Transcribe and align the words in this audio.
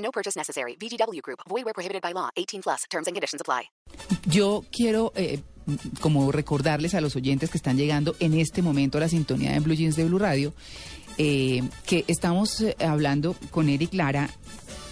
No 0.00 0.10
purchase 0.10 0.36
necessary. 0.36 0.76
VGW 0.76 1.22
Group. 1.22 1.40
Void 1.48 1.64
where 1.64 1.74
prohibited 1.74 2.02
by 2.02 2.12
law. 2.12 2.30
18 2.36 2.62
plus. 2.62 2.84
Terms 2.90 3.06
and 3.06 3.14
conditions 3.14 3.40
apply. 3.40 3.70
Yo 4.26 4.64
quiero 4.70 5.12
eh, 5.14 5.40
como 6.00 6.32
recordarles 6.32 6.94
a 6.94 7.00
los 7.00 7.16
oyentes 7.16 7.50
que 7.50 7.58
están 7.58 7.76
llegando 7.76 8.16
en 8.20 8.34
este 8.34 8.62
momento 8.62 8.98
a 8.98 9.02
la 9.02 9.08
sintonía 9.08 9.52
de 9.52 9.60
Blue 9.60 9.74
Jeans 9.74 9.96
de 9.96 10.04
Blue 10.04 10.18
Radio 10.18 10.52
eh, 11.18 11.62
que 11.84 12.04
estamos 12.08 12.62
eh, 12.62 12.76
hablando 12.80 13.36
con 13.50 13.68
Eric 13.68 13.92
Lara 13.92 14.30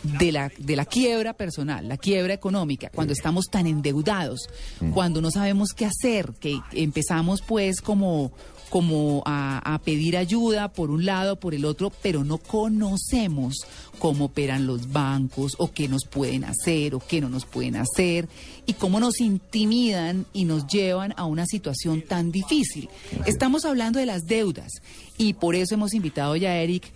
de 0.02 0.30
la, 0.30 0.52
de 0.58 0.76
la 0.76 0.84
quiebra 0.84 1.32
personal, 1.32 1.88
la 1.88 1.96
quiebra 1.96 2.34
económica, 2.34 2.90
cuando 2.94 3.12
estamos 3.12 3.46
tan 3.46 3.66
endeudados, 3.66 4.48
cuando 4.92 5.20
no 5.20 5.30
sabemos 5.30 5.70
qué 5.74 5.86
hacer, 5.86 6.34
que 6.38 6.60
empezamos 6.72 7.42
pues 7.42 7.80
como, 7.80 8.32
como 8.70 9.22
a, 9.26 9.74
a 9.74 9.78
pedir 9.78 10.16
ayuda 10.16 10.68
por 10.68 10.90
un 10.90 11.04
lado, 11.04 11.36
por 11.36 11.54
el 11.54 11.64
otro, 11.64 11.90
pero 12.02 12.24
no 12.24 12.38
conocemos 12.38 13.56
cómo 13.98 14.26
operan 14.26 14.66
los 14.66 14.92
bancos 14.92 15.54
o 15.58 15.72
qué 15.72 15.88
nos 15.88 16.04
pueden 16.04 16.44
hacer 16.44 16.94
o 16.94 17.00
qué 17.00 17.20
no 17.20 17.28
nos 17.28 17.44
pueden 17.44 17.76
hacer 17.76 18.28
y 18.66 18.74
cómo 18.74 19.00
nos 19.00 19.20
intimidan 19.20 20.26
y 20.32 20.44
nos 20.44 20.66
llevan 20.66 21.14
a 21.16 21.24
una 21.24 21.46
situación 21.46 22.02
tan 22.02 22.30
difícil. 22.30 22.88
Estamos 23.26 23.64
hablando 23.64 23.98
de 23.98 24.06
las 24.06 24.26
deudas 24.26 24.70
y 25.16 25.34
por 25.34 25.54
eso 25.54 25.74
hemos 25.74 25.94
invitado 25.94 26.36
ya 26.36 26.50
a 26.50 26.58
Eric 26.58 26.92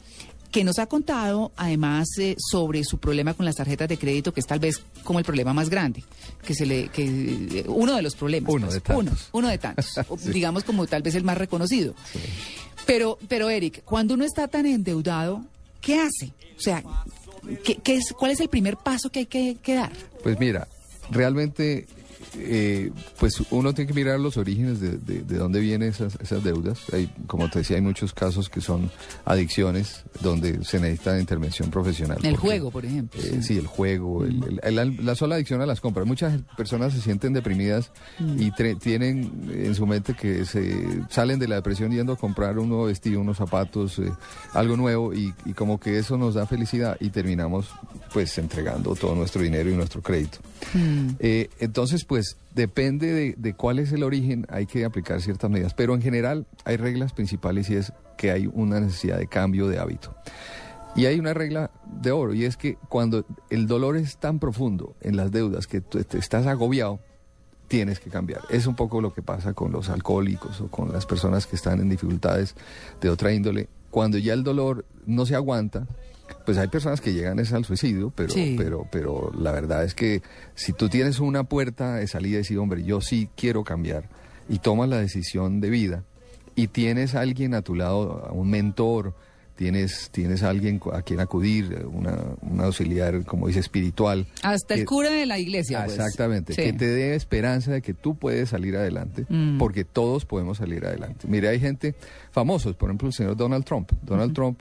que 0.52 0.62
nos 0.64 0.78
ha 0.78 0.86
contado 0.86 1.50
además 1.56 2.06
eh, 2.18 2.36
sobre 2.38 2.84
su 2.84 2.98
problema 2.98 3.34
con 3.34 3.46
las 3.46 3.56
tarjetas 3.56 3.88
de 3.88 3.96
crédito, 3.98 4.32
que 4.32 4.40
es 4.40 4.46
tal 4.46 4.60
vez 4.60 4.82
como 5.02 5.18
el 5.18 5.24
problema 5.24 5.52
más 5.52 5.68
grande, 5.70 6.04
que 6.46 6.54
se 6.54 6.66
le, 6.66 6.88
que 6.88 7.04
eh, 7.04 7.64
uno 7.66 7.96
de 7.96 8.02
los 8.02 8.14
problemas, 8.14 8.52
Uno 8.52 8.66
pues, 8.66 8.74
de 8.74 8.80
tantos. 8.82 9.02
uno, 9.02 9.16
uno 9.32 9.48
de 9.48 9.58
tantos, 9.58 9.94
digamos 10.26 10.62
como 10.62 10.86
tal 10.86 11.02
vez 11.02 11.14
el 11.14 11.24
más 11.24 11.38
reconocido. 11.38 11.94
Pero, 12.86 13.18
pero 13.28 13.48
Eric, 13.48 13.82
cuando 13.84 14.14
uno 14.14 14.24
está 14.24 14.46
tan 14.46 14.66
endeudado, 14.66 15.42
¿qué 15.80 15.98
hace? 15.98 16.32
O 16.56 16.60
sea, 16.60 16.84
¿qué, 17.64 17.76
qué 17.76 17.96
es, 17.96 18.12
¿cuál 18.12 18.32
es 18.32 18.40
el 18.40 18.48
primer 18.48 18.76
paso 18.76 19.10
que 19.10 19.20
hay 19.20 19.26
que, 19.26 19.56
que 19.62 19.74
dar? 19.74 19.92
Pues 20.22 20.38
mira, 20.38 20.68
realmente, 21.10 21.86
eh, 22.38 22.90
pues 23.18 23.42
uno 23.50 23.72
tiene 23.74 23.88
que 23.88 23.94
mirar 23.94 24.18
los 24.20 24.36
orígenes 24.36 24.80
de, 24.80 24.98
de- 24.98 25.22
de 25.22 25.36
dónde 25.38 25.60
vienen 25.60 25.88
esas, 25.90 26.16
esas 26.20 26.42
deudas. 26.44 26.78
Hay, 26.92 27.10
como 27.26 27.48
te 27.50 27.60
decía, 27.60 27.76
hay 27.76 27.82
muchos 27.82 28.12
casos 28.12 28.48
que 28.48 28.60
son 28.60 28.90
adicciones 29.24 30.04
donde 30.20 30.64
se 30.64 30.80
necesita 30.80 31.18
intervención 31.18 31.70
profesional. 31.70 32.18
El 32.22 32.32
porque, 32.34 32.46
juego, 32.48 32.70
por 32.70 32.84
ejemplo. 32.84 33.20
eh, 33.22 33.40
sí, 33.42 33.58
el 33.58 33.66
juego, 33.66 34.24
el- 34.24 34.60
el- 34.62 34.74
la, 34.74 34.84
la 34.84 35.14
sola 35.14 35.36
adicción 35.36 35.60
a 35.60 35.66
las 35.66 35.80
compras. 35.80 36.06
Muchas 36.06 36.40
personas 36.56 36.92
se 36.92 37.00
sienten 37.00 37.32
deprimidas 37.32 37.90
y 38.38 38.50
tre- 38.52 38.78
tienen 38.78 39.50
en 39.52 39.74
su 39.74 39.86
mente 39.86 40.14
que 40.14 40.44
se 40.44 41.02
salen 41.10 41.38
de 41.38 41.48
la 41.48 41.56
depresión 41.56 41.90
yendo 41.92 42.12
a 42.12 42.16
comprar 42.16 42.58
un 42.58 42.68
nuevo 42.68 42.84
vestido, 42.86 43.20
unos 43.20 43.36
zapatos, 43.36 43.98
eh, 43.98 44.12
algo 44.52 44.76
nuevo 44.76 45.14
y, 45.14 45.32
y 45.44 45.52
como 45.52 45.78
que 45.80 45.98
eso 45.98 46.16
nos 46.16 46.34
da 46.34 46.46
felicidad 46.46 46.96
y 47.00 47.10
terminamos 47.10 47.68
pues 48.12 48.36
entregando 48.38 48.94
todo 48.94 49.14
nuestro 49.14 49.42
dinero 49.42 49.70
y 49.70 49.74
nuestro 49.74 50.02
crédito. 50.02 50.38
Eh, 51.18 51.48
entonces, 51.60 52.04
pues 52.04 52.21
depende 52.54 53.34
de, 53.36 53.54
cuál 53.54 53.78
es 53.78 53.92
el 53.92 54.02
origen, 54.02 54.46
hay 54.48 54.66
que 54.66 54.84
aplicar 54.84 55.20
ciertas 55.20 55.50
medidas, 55.50 55.74
pero 55.74 55.94
en 55.94 56.02
general 56.02 56.46
hay 56.64 56.76
reglas 56.76 57.12
principales 57.12 57.70
y 57.70 57.76
es 57.76 57.92
que 58.16 58.30
hay 58.30 58.48
una 58.52 58.80
necesidad 58.80 59.18
de 59.18 59.26
cambio 59.26 59.68
de 59.68 59.78
hábito. 59.78 60.14
Y 60.94 61.06
hay 61.06 61.18
una 61.18 61.32
regla 61.32 61.70
de 61.86 62.12
oro 62.12 62.34
y 62.34 62.44
es 62.44 62.56
que 62.56 62.76
cuando 62.88 63.24
el 63.48 63.66
dolor 63.66 63.96
es 63.96 64.18
tan 64.18 64.38
profundo 64.38 64.94
en 65.00 65.16
las 65.16 65.30
deudas 65.30 65.66
que 65.66 65.80
tú 65.80 65.98
estás 65.98 66.46
agobiado, 66.46 67.00
tienes 67.68 68.00
que 68.00 68.10
cambiar. 68.10 68.42
Es 68.50 68.66
un 68.66 68.76
poco 68.76 69.00
lo 69.00 69.14
que 69.14 69.22
pasa 69.22 69.54
con 69.54 69.72
los 69.72 69.88
alcohólicos 69.88 70.60
o 70.60 70.68
con 70.68 70.92
las 70.92 71.06
personas 71.06 71.46
que 71.46 71.56
están 71.56 71.80
en 71.80 71.88
dificultades 71.88 72.54
de 73.00 73.08
otra 73.08 73.32
índole. 73.32 73.70
Cuando 73.92 74.18
ya 74.18 74.32
el 74.32 74.42
dolor 74.42 74.84
no 75.06 75.24
se 75.26 75.36
aguanta, 75.36 75.86
pues 76.46 76.56
hay 76.58 76.66
personas 76.68 77.00
que 77.00 77.12
llegan 77.12 77.38
es 77.38 77.52
al 77.52 77.64
suicidio, 77.64 78.10
pero, 78.16 78.30
Sí. 78.32 78.54
pero, 78.58 78.88
pero 78.90 79.30
la 79.38 79.52
verdad 79.52 79.84
es 79.84 79.94
que 79.94 80.22
si 80.54 80.72
tú 80.72 80.88
tienes 80.88 81.20
una 81.20 81.44
puerta 81.44 81.96
de 81.96 82.06
salida 82.08 82.36
y 82.36 82.38
decir, 82.38 82.58
hombre, 82.58 82.82
yo 82.82 83.00
sí 83.02 83.28
quiero 83.36 83.62
cambiar, 83.64 84.08
y 84.48 84.58
tomas 84.58 84.88
la 84.88 84.98
decisión 84.98 85.60
de 85.60 85.68
vida, 85.70 86.04
y 86.56 86.68
tienes 86.68 87.14
a 87.14 87.20
alguien 87.20 87.52
a 87.54 87.60
tu 87.62 87.74
lado, 87.74 88.26
a 88.26 88.32
un 88.32 88.50
mentor, 88.50 89.14
tienes, 89.56 90.08
tienes 90.10 90.42
a 90.42 90.48
alguien 90.50 90.80
a 90.92 91.02
quien 91.02 91.20
acudir, 91.20 91.86
una, 91.92 92.16
un 92.40 92.60
auxiliar, 92.60 93.24
como 93.24 93.46
dice, 93.48 93.60
espiritual. 93.60 94.26
Hasta 94.42 94.74
el 94.74 94.80
que- 94.80 94.86
cura 94.86 95.10
de 95.10 95.26
la 95.26 95.38
iglesia. 95.38 95.84
pues. 95.84 95.96
Exactamente, 95.98 96.54
Sí. 96.54 96.62
que 96.62 96.72
te 96.72 96.86
dé 96.86 97.14
esperanza 97.14 97.70
de 97.72 97.82
que 97.82 97.94
tú 97.94 98.14
puedes 98.16 98.48
salir 98.50 98.76
adelante, 98.76 99.26
Mm. 99.28 99.58
porque 99.58 99.84
todos 99.84 100.24
podemos 100.24 100.58
salir 100.58 100.84
adelante. 100.86 101.26
Mire, 101.28 101.48
hay 101.48 101.60
gente 101.60 101.94
famosos, 102.30 102.74
por 102.76 102.88
ejemplo, 102.90 103.08
el 103.08 103.14
señor 103.14 103.36
Donald 103.36 103.64
Trump. 103.64 103.92
Donald 104.02 104.32
Trump 104.34 104.58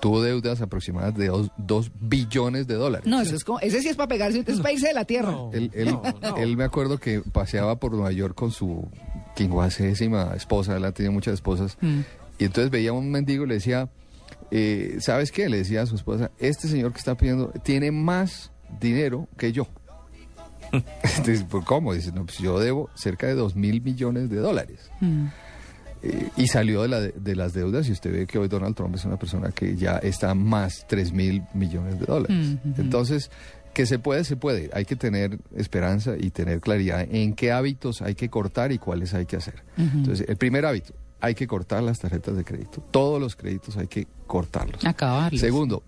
tuvo 0.00 0.22
deudas 0.22 0.62
aproximadas 0.62 1.14
de 1.16 1.30
2 1.58 1.92
billones 2.00 2.66
de 2.66 2.74
dólares. 2.74 3.06
No, 3.06 3.20
eso 3.20 3.36
es 3.36 3.44
como, 3.44 3.60
ese 3.60 3.82
sí 3.82 3.88
es 3.88 3.96
para 3.96 4.08
pegarse, 4.08 4.42
es 4.46 4.58
para 4.60 4.72
irse 4.72 4.88
de 4.88 4.94
la 4.94 5.04
tierra. 5.04 5.36
Él, 5.52 5.70
él- 5.74 5.98
él 6.38 6.56
me 6.56 6.64
acuerdo 6.64 6.98
que 6.98 7.20
paseaba 7.20 7.76
por 7.78 7.92
Nueva 7.92 8.10
York 8.10 8.34
con 8.34 8.50
su 8.52 8.88
quincuagésima 9.36 10.32
esposa, 10.34 10.76
él 10.76 10.84
ha 10.84 10.92
tenido 10.92 11.12
muchas 11.12 11.34
esposas, 11.34 11.76
Mm. 11.80 12.00
Y 12.42 12.44
entonces 12.44 12.72
veía 12.72 12.90
a 12.90 12.92
un 12.92 13.08
mendigo 13.08 13.44
y 13.44 13.46
le 13.46 13.54
decía, 13.54 13.88
eh, 14.50 14.96
¿sabes 14.98 15.30
qué? 15.30 15.48
Le 15.48 15.58
decía 15.58 15.82
a 15.82 15.86
su 15.86 15.94
esposa, 15.94 16.32
este 16.40 16.66
señor 16.66 16.92
que 16.92 16.98
está 16.98 17.16
pidiendo 17.16 17.52
tiene 17.62 17.92
más 17.92 18.50
dinero 18.80 19.28
que 19.36 19.52
yo. 19.52 19.68
Entonces, 20.72 21.44
¿por 21.44 21.64
¿cómo? 21.64 21.94
Dice, 21.94 22.10
no, 22.10 22.24
pues 22.24 22.38
yo 22.38 22.58
debo 22.58 22.90
cerca 22.96 23.28
de 23.28 23.34
dos 23.34 23.54
mil 23.54 23.80
millones 23.80 24.28
de 24.28 24.38
dólares. 24.38 24.90
Mm. 25.00 25.26
Eh, 26.02 26.30
y 26.36 26.48
salió 26.48 26.82
de, 26.82 26.88
la 26.88 27.00
de, 27.00 27.12
de 27.12 27.36
las 27.36 27.52
deudas 27.52 27.88
y 27.88 27.92
usted 27.92 28.12
ve 28.12 28.26
que 28.26 28.40
hoy 28.40 28.48
Donald 28.48 28.74
Trump 28.74 28.96
es 28.96 29.04
una 29.04 29.20
persona 29.20 29.52
que 29.52 29.76
ya 29.76 29.98
está 29.98 30.34
más 30.34 30.84
3 30.88 31.12
mil 31.12 31.44
millones 31.54 32.00
de 32.00 32.06
dólares. 32.06 32.36
Mm. 32.36 32.80
Entonces, 32.80 33.30
que 33.72 33.86
se 33.86 34.00
puede, 34.00 34.24
se 34.24 34.34
puede. 34.34 34.68
Hay 34.72 34.84
que 34.84 34.96
tener 34.96 35.38
esperanza 35.54 36.14
y 36.18 36.30
tener 36.30 36.60
claridad 36.60 37.06
en 37.08 37.34
qué 37.34 37.52
hábitos 37.52 38.02
hay 38.02 38.16
que 38.16 38.28
cortar 38.28 38.72
y 38.72 38.78
cuáles 38.78 39.14
hay 39.14 39.26
que 39.26 39.36
hacer. 39.36 39.62
Entonces, 39.76 40.28
el 40.28 40.36
primer 40.36 40.66
hábito, 40.66 40.92
hay 41.22 41.36
que 41.36 41.46
cortar 41.46 41.84
las 41.84 42.00
tarjetas 42.00 42.36
de 42.36 42.44
crédito. 42.44 42.82
Todos 42.90 43.20
los 43.20 43.36
créditos 43.36 43.76
hay 43.76 43.86
que 43.86 44.08
cortarlos. 44.26 44.84
Acabarlos. 44.84 45.40
Segundo, 45.40 45.84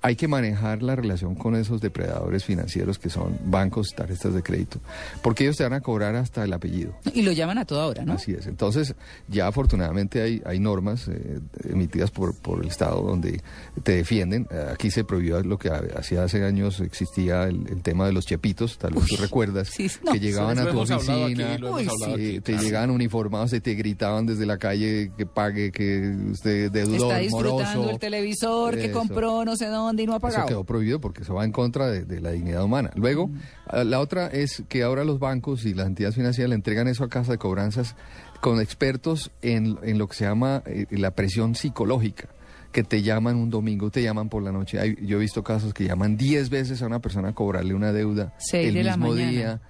hay 0.00 0.16
que 0.16 0.28
manejar 0.28 0.82
la 0.82 0.94
relación 0.96 1.34
con 1.34 1.56
esos 1.56 1.80
depredadores 1.80 2.44
financieros 2.44 2.98
que 2.98 3.10
son 3.10 3.36
bancos, 3.46 3.94
tarjetas 3.96 4.32
de 4.34 4.42
crédito, 4.42 4.78
porque 5.22 5.44
ellos 5.44 5.56
te 5.56 5.64
van 5.64 5.72
a 5.72 5.80
cobrar 5.80 6.14
hasta 6.16 6.44
el 6.44 6.52
apellido. 6.52 6.92
Y 7.12 7.22
lo 7.22 7.32
llaman 7.32 7.58
a 7.58 7.64
toda 7.64 7.86
hora, 7.86 8.04
¿no? 8.04 8.12
Así 8.12 8.32
es. 8.32 8.46
Entonces, 8.46 8.94
ya 9.28 9.46
afortunadamente 9.48 10.22
hay, 10.22 10.40
hay 10.46 10.60
normas 10.60 11.08
eh, 11.08 11.40
emitidas 11.68 12.10
por, 12.10 12.34
por 12.36 12.62
el 12.62 12.68
Estado 12.68 13.02
donde 13.02 13.40
te 13.82 13.96
defienden. 13.96 14.46
Eh, 14.50 14.66
Aquí 14.72 14.90
se 14.90 15.02
prohibió 15.04 15.42
lo 15.42 15.58
que 15.58 15.70
hacía 15.70 16.22
hace 16.22 16.44
años 16.44 16.80
existía 16.80 17.44
el, 17.44 17.66
el 17.68 17.82
tema 17.82 18.06
de 18.06 18.12
los 18.12 18.24
chepitos, 18.26 18.78
tal 18.78 18.92
vez 18.94 19.06
tú 19.06 19.16
recuerdas, 19.16 19.68
sí, 19.68 19.90
no, 20.04 20.12
que 20.12 20.20
llegaban 20.20 20.58
a 20.58 20.70
tu 20.70 20.78
oficina, 20.78 21.54
aquí, 21.54 21.64
Uy, 21.64 21.84
sí, 21.84 22.04
aquí, 22.12 22.40
te 22.40 22.52
claro. 22.52 22.62
llegaban 22.62 22.90
uniformados 22.90 23.52
y 23.52 23.60
te 23.60 23.74
gritaban 23.74 24.26
desde 24.26 24.46
la 24.46 24.58
calle 24.58 25.10
que 25.16 25.26
pague, 25.26 25.72
que 25.72 26.14
usted 26.30 26.70
deudor, 26.70 26.94
Está 26.94 27.18
disfrutando 27.18 27.64
moroso. 27.78 27.90
el 27.90 27.98
televisor 27.98 28.76
que 28.78 28.92
compró 28.92 29.44
no 29.44 29.56
sé 29.56 29.66
dónde 29.66 29.87
y 29.96 30.06
no 30.06 30.12
ha 30.12 30.16
Eso 30.16 30.22
pagado. 30.26 30.46
quedó 30.46 30.64
prohibido 30.64 31.00
porque 31.00 31.22
eso 31.22 31.34
va 31.34 31.44
en 31.44 31.52
contra 31.52 31.86
de, 31.88 32.04
de 32.04 32.20
la 32.20 32.30
dignidad 32.30 32.62
humana. 32.64 32.90
Luego, 32.94 33.30
a- 33.66 33.84
la 33.84 34.00
otra 34.00 34.26
es 34.26 34.62
que 34.68 34.82
ahora 34.82 35.04
los 35.04 35.18
bancos 35.18 35.64
y 35.64 35.74
las 35.74 35.86
entidades 35.86 36.14
financieras 36.16 36.48
le 36.50 36.54
entregan 36.56 36.88
eso 36.88 37.04
a 37.04 37.08
casa 37.08 37.32
de 37.32 37.38
cobranzas 37.38 37.96
con 38.40 38.60
expertos 38.60 39.30
en, 39.42 39.78
en 39.82 39.98
lo 39.98 40.06
que 40.08 40.14
se 40.16 40.24
llama 40.24 40.62
eh, 40.66 40.86
la 40.90 41.12
presión 41.12 41.54
psicológica 41.54 42.28
que 42.72 42.82
te 42.84 43.02
llaman 43.02 43.36
un 43.36 43.48
domingo, 43.48 43.90
te 43.90 44.02
llaman 44.02 44.28
por 44.28 44.42
la 44.42 44.52
noche. 44.52 44.78
Hay- 44.78 44.96
yo 45.06 45.16
he 45.16 45.20
visto 45.20 45.42
casos 45.42 45.72
que 45.72 45.84
llaman 45.84 46.16
10 46.18 46.50
veces 46.50 46.82
a 46.82 46.86
una 46.86 46.98
persona 47.00 47.28
a 47.30 47.32
cobrarle 47.34 47.72
una 47.74 47.92
deuda 47.92 48.34
Seis 48.38 48.68
el 48.68 48.74
de 48.74 48.84
mismo 48.84 49.14
día. 49.14 49.60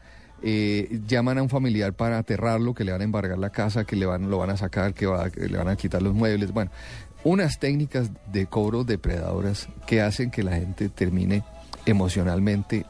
Eh, 0.41 1.01
llaman 1.09 1.39
a 1.39 1.43
un 1.43 1.49
familiar 1.49 1.95
para 1.95 2.19
aterrarlo, 2.19 2.73
que 2.73 2.85
le 2.85 2.93
van 2.93 3.01
a 3.01 3.05
embargar 3.05 3.39
la 3.39 3.51
casa, 3.51 3.85
que 3.85 3.97
le 3.97 4.07
van, 4.07 4.31
lo 4.31 4.39
van 4.39 4.51
a 4.51 4.57
sacar, 4.57 4.95
que, 4.95 5.05
va- 5.07 5.31
que 5.31 5.49
le 5.49 5.59
van 5.59 5.67
a 5.69 5.75
quitar 5.75 6.01
los 6.01 6.15
muebles. 6.15 6.53
Bueno, 6.53 6.71
unas 7.25 7.59
técnicas 7.59 8.11
de 8.33 8.47
cobro 8.47 8.85
depredadoras 8.85 9.69
que 9.87 10.01
hacen 10.01 10.31
que 10.31 10.43
la 10.43 10.57
gente 10.57 10.89
termine 10.89 11.43
emocionalmente 11.87 12.87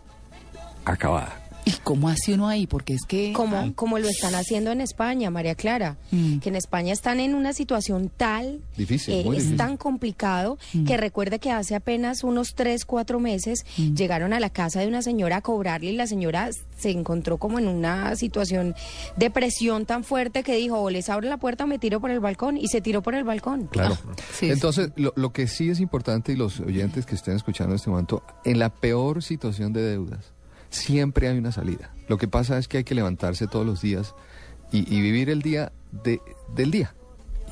acabada. 0.84 1.47
¿Y 1.68 1.72
cómo 1.84 2.08
hace 2.08 2.32
uno 2.34 2.48
ahí? 2.48 2.66
Porque 2.66 2.94
es 2.94 3.02
que... 3.06 3.32
como, 3.34 3.74
como 3.74 3.98
lo 3.98 4.08
están 4.08 4.34
haciendo 4.34 4.72
en 4.72 4.80
España, 4.80 5.30
María 5.30 5.54
Clara, 5.54 5.96
Mm. 6.10 6.38
que 6.38 6.48
en 6.48 6.56
España 6.56 6.92
están 6.92 7.20
en 7.20 7.34
una 7.34 7.52
situación 7.52 8.10
tal, 8.16 8.46
eh, 8.46 8.60
Difícil, 8.78 9.24
muy 9.24 9.36
es 9.36 9.42
difícil. 9.42 9.56
tan 9.58 9.76
complicado, 9.76 10.58
Mm. 10.72 10.84
que 10.86 10.96
recuerde 10.96 11.38
que 11.38 11.50
hace 11.50 11.74
apenas 11.74 12.24
unos 12.24 12.54
tres, 12.54 12.84
cuatro 12.84 13.20
meses 13.20 13.64
Mm. 13.76 13.94
llegaron 13.94 14.32
a 14.32 14.40
la 14.40 14.50
casa 14.50 14.80
de 14.80 14.88
una 14.88 15.02
señora 15.02 15.36
a 15.36 15.40
cobrarle 15.42 15.90
y 15.90 15.96
la 15.96 16.06
señora 16.06 16.48
se 16.78 16.90
encontró 16.90 17.36
como 17.38 17.58
en 17.58 17.68
una 17.68 18.14
situación 18.16 18.74
de 19.16 19.30
presión 19.30 19.84
tan 19.84 20.04
fuerte 20.04 20.42
que 20.42 20.56
dijo, 20.56 20.80
o 20.80 20.90
les 20.90 21.08
abro 21.10 21.28
la 21.28 21.36
puerta 21.36 21.64
o 21.64 21.66
me 21.66 21.78
tiro 21.78 22.00
por 22.00 22.10
el 22.10 22.20
balcón, 22.20 22.56
y 22.56 22.68
se 22.68 22.80
tiró 22.80 23.02
por 23.02 23.14
el 23.14 23.24
balcón. 23.24 23.66
Claro. 23.66 23.98
sí, 24.32 24.48
Entonces, 24.50 24.90
Lo, 24.96 25.12
lo 25.16 25.32
que 25.32 25.46
sí 25.48 25.68
es 25.68 25.80
importante, 25.80 26.32
y 26.32 26.36
los 26.36 26.60
oyentes 26.60 27.04
que 27.04 27.14
estén 27.14 27.36
escuchando 27.36 27.72
en 27.72 27.76
este 27.76 27.90
momento, 27.90 28.22
en 28.44 28.58
la 28.58 28.70
peor 28.70 29.22
situación 29.22 29.72
de 29.72 29.82
deudas, 29.82 30.32
siempre 30.70 31.28
hay 31.28 31.38
una 31.38 31.52
salida. 31.52 31.92
Lo 32.08 32.18
que 32.18 32.28
pasa 32.28 32.58
es 32.58 32.68
que 32.68 32.78
hay 32.78 32.84
que 32.84 32.94
levantarse 32.94 33.46
todos 33.46 33.66
los 33.66 33.80
días 33.82 34.14
y, 34.72 34.78
y 34.94 35.00
vivir 35.00 35.30
el 35.30 35.42
día 35.42 35.72
de, 35.92 36.20
del 36.54 36.70
día. 36.70 36.94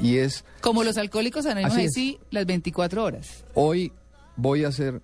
Y 0.01 0.19
es, 0.19 0.45
Como 0.61 0.85
los 0.85 0.99
alcohólicos 0.99 1.47
anónimos 1.47 1.73
Así 1.73 1.83
de 1.85 1.89
sí, 1.91 2.19
las 2.31 2.45
24 2.47 3.03
horas. 3.03 3.45
hoy 3.55 3.93
voy 4.37 4.65
a 4.65 4.69
hacer, 4.69 5.01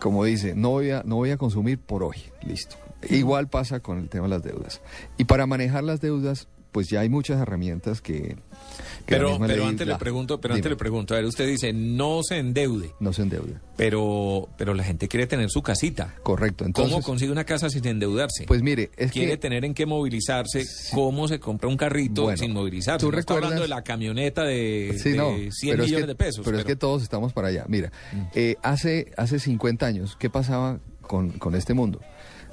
como 0.00 0.22
dice, 0.24 0.54
no 0.54 0.70
voy 0.70 0.90
a, 0.90 1.02
no 1.04 1.16
voy 1.16 1.30
a 1.32 1.36
consumir 1.36 1.78
por 1.80 2.02
hoy. 2.04 2.16
Listo. 2.42 2.76
Igual 3.10 3.48
pasa 3.48 3.80
con 3.80 3.98
el 3.98 4.08
tema 4.08 4.24
de 4.24 4.30
las 4.30 4.42
deudas. 4.42 4.80
Y 5.16 5.24
para 5.24 5.46
manejar 5.46 5.84
las 5.84 6.00
deudas, 6.00 6.48
pues 6.72 6.88
ya 6.88 7.00
hay 7.00 7.08
muchas 7.08 7.40
herramientas 7.40 8.00
que... 8.00 8.20
que 8.22 8.36
Pero, 9.06 9.38
pero 9.38 9.56
ley 9.56 9.66
antes 9.66 9.86
le 9.86 9.96
pregunto, 9.96 10.40
pero 10.40 10.54
antes 10.54 10.70
le 10.70 10.76
pregunto, 10.76 11.14
a 11.14 11.16
ver, 11.16 11.26
usted 11.26 11.46
dice, 11.46 11.72
no 11.72 12.20
se 12.22 12.38
endeude, 12.38 12.92
No 13.00 13.12
se 13.12 13.22
endeuda. 13.22 13.60
pero, 13.76 14.48
pero 14.58 14.74
la 14.74 14.84
gente 14.84 15.08
quiere 15.08 15.26
tener 15.26 15.48
su 15.50 15.62
casita. 15.62 16.14
Correcto. 16.22 16.64
Entonces, 16.66 16.92
¿Cómo 16.92 17.02
consigue 17.04 17.32
una 17.32 17.44
casa 17.44 17.70
sin 17.70 17.86
endeudarse? 17.86 18.44
Pues 18.46 18.62
mire, 18.62 18.90
es 18.96 19.10
quiere 19.12 19.32
que... 19.32 19.36
tener 19.38 19.64
en 19.64 19.72
qué 19.74 19.86
movilizarse, 19.86 20.64
cómo 20.92 21.26
se 21.28 21.40
compra 21.40 21.68
un 21.68 21.76
carrito 21.76 22.24
Bueno, 22.24 22.36
sin 22.36 22.52
movilizarse. 22.52 23.04
¿tú 23.04 23.10
no 23.12 23.18
está 23.18 23.34
hablando 23.34 23.56
recuerdas- 23.56 23.62
de 23.70 23.74
la 23.74 23.82
camioneta 23.82 24.44
de, 24.44 24.94
Sí, 25.02 25.10
de 25.12 25.16
no, 25.16 25.30
100 25.30 25.50
pero 25.72 25.82
es 25.82 25.88
millones 25.88 26.00
que, 26.02 26.06
de 26.06 26.14
pesos. 26.14 26.44
Pero, 26.44 26.58
es 26.58 26.64
que 26.64 26.76
todos 26.76 27.02
estamos 27.02 27.32
para 27.32 27.48
allá. 27.48 27.64
Mira, 27.68 27.90
eh, 28.34 28.56
hace, 28.62 29.10
hace 29.16 29.38
50 29.38 29.86
años, 29.86 30.16
¿qué 30.18 30.28
pasaba 30.28 30.80
con, 31.00 31.30
con 31.30 31.54
este 31.54 31.72
mundo? 31.74 32.00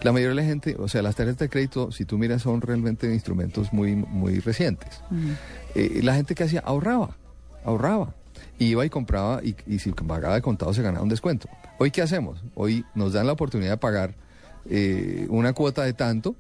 La 0.02 0.12
mayoría 0.12 0.30
de 0.30 0.36
la 0.36 0.44
gente, 0.44 0.76
o 0.78 0.88
sea, 0.88 1.02
las 1.02 1.16
tarjetas 1.16 1.40
de 1.40 1.50
crédito, 1.50 1.92
si 1.92 2.06
tú 2.06 2.18
miras, 2.18 2.42
son 2.42 2.62
realmente 2.62 3.12
instrumentos 3.12 3.74
muy, 3.74 3.96
muy 3.96 4.40
recientes. 4.40 5.02
Eh, 5.74 6.02
la 6.04 6.16
gente 6.16 6.36
que 6.36 6.44
hacía, 6.44 6.62
ahorraba, 6.62 7.18
ahorraba. 7.64 8.14
Iba 8.60 8.86
y 8.86 8.90
compraba 8.90 9.42
y, 9.44 9.56
y 9.68 9.80
si 9.80 9.92
pagaba 9.92 10.36
de 10.36 10.42
contado 10.42 10.74
se 10.74 10.82
ganaba 10.82 11.04
un 11.04 11.10
descuento. 11.10 11.50
Hoy, 11.78 11.92
¿qué 11.92 12.02
hacemos? 12.02 12.44
Hoy 12.54 12.86
nos 12.94 13.14
dan 13.14 13.28
la 13.28 13.34
oportunidad 13.34 13.72
de 13.72 13.78
pagar 13.78 14.16
eh, 14.70 15.28
una 15.30 15.54
cuota 15.54 15.84
de 15.84 15.94
tanto. 15.94 16.36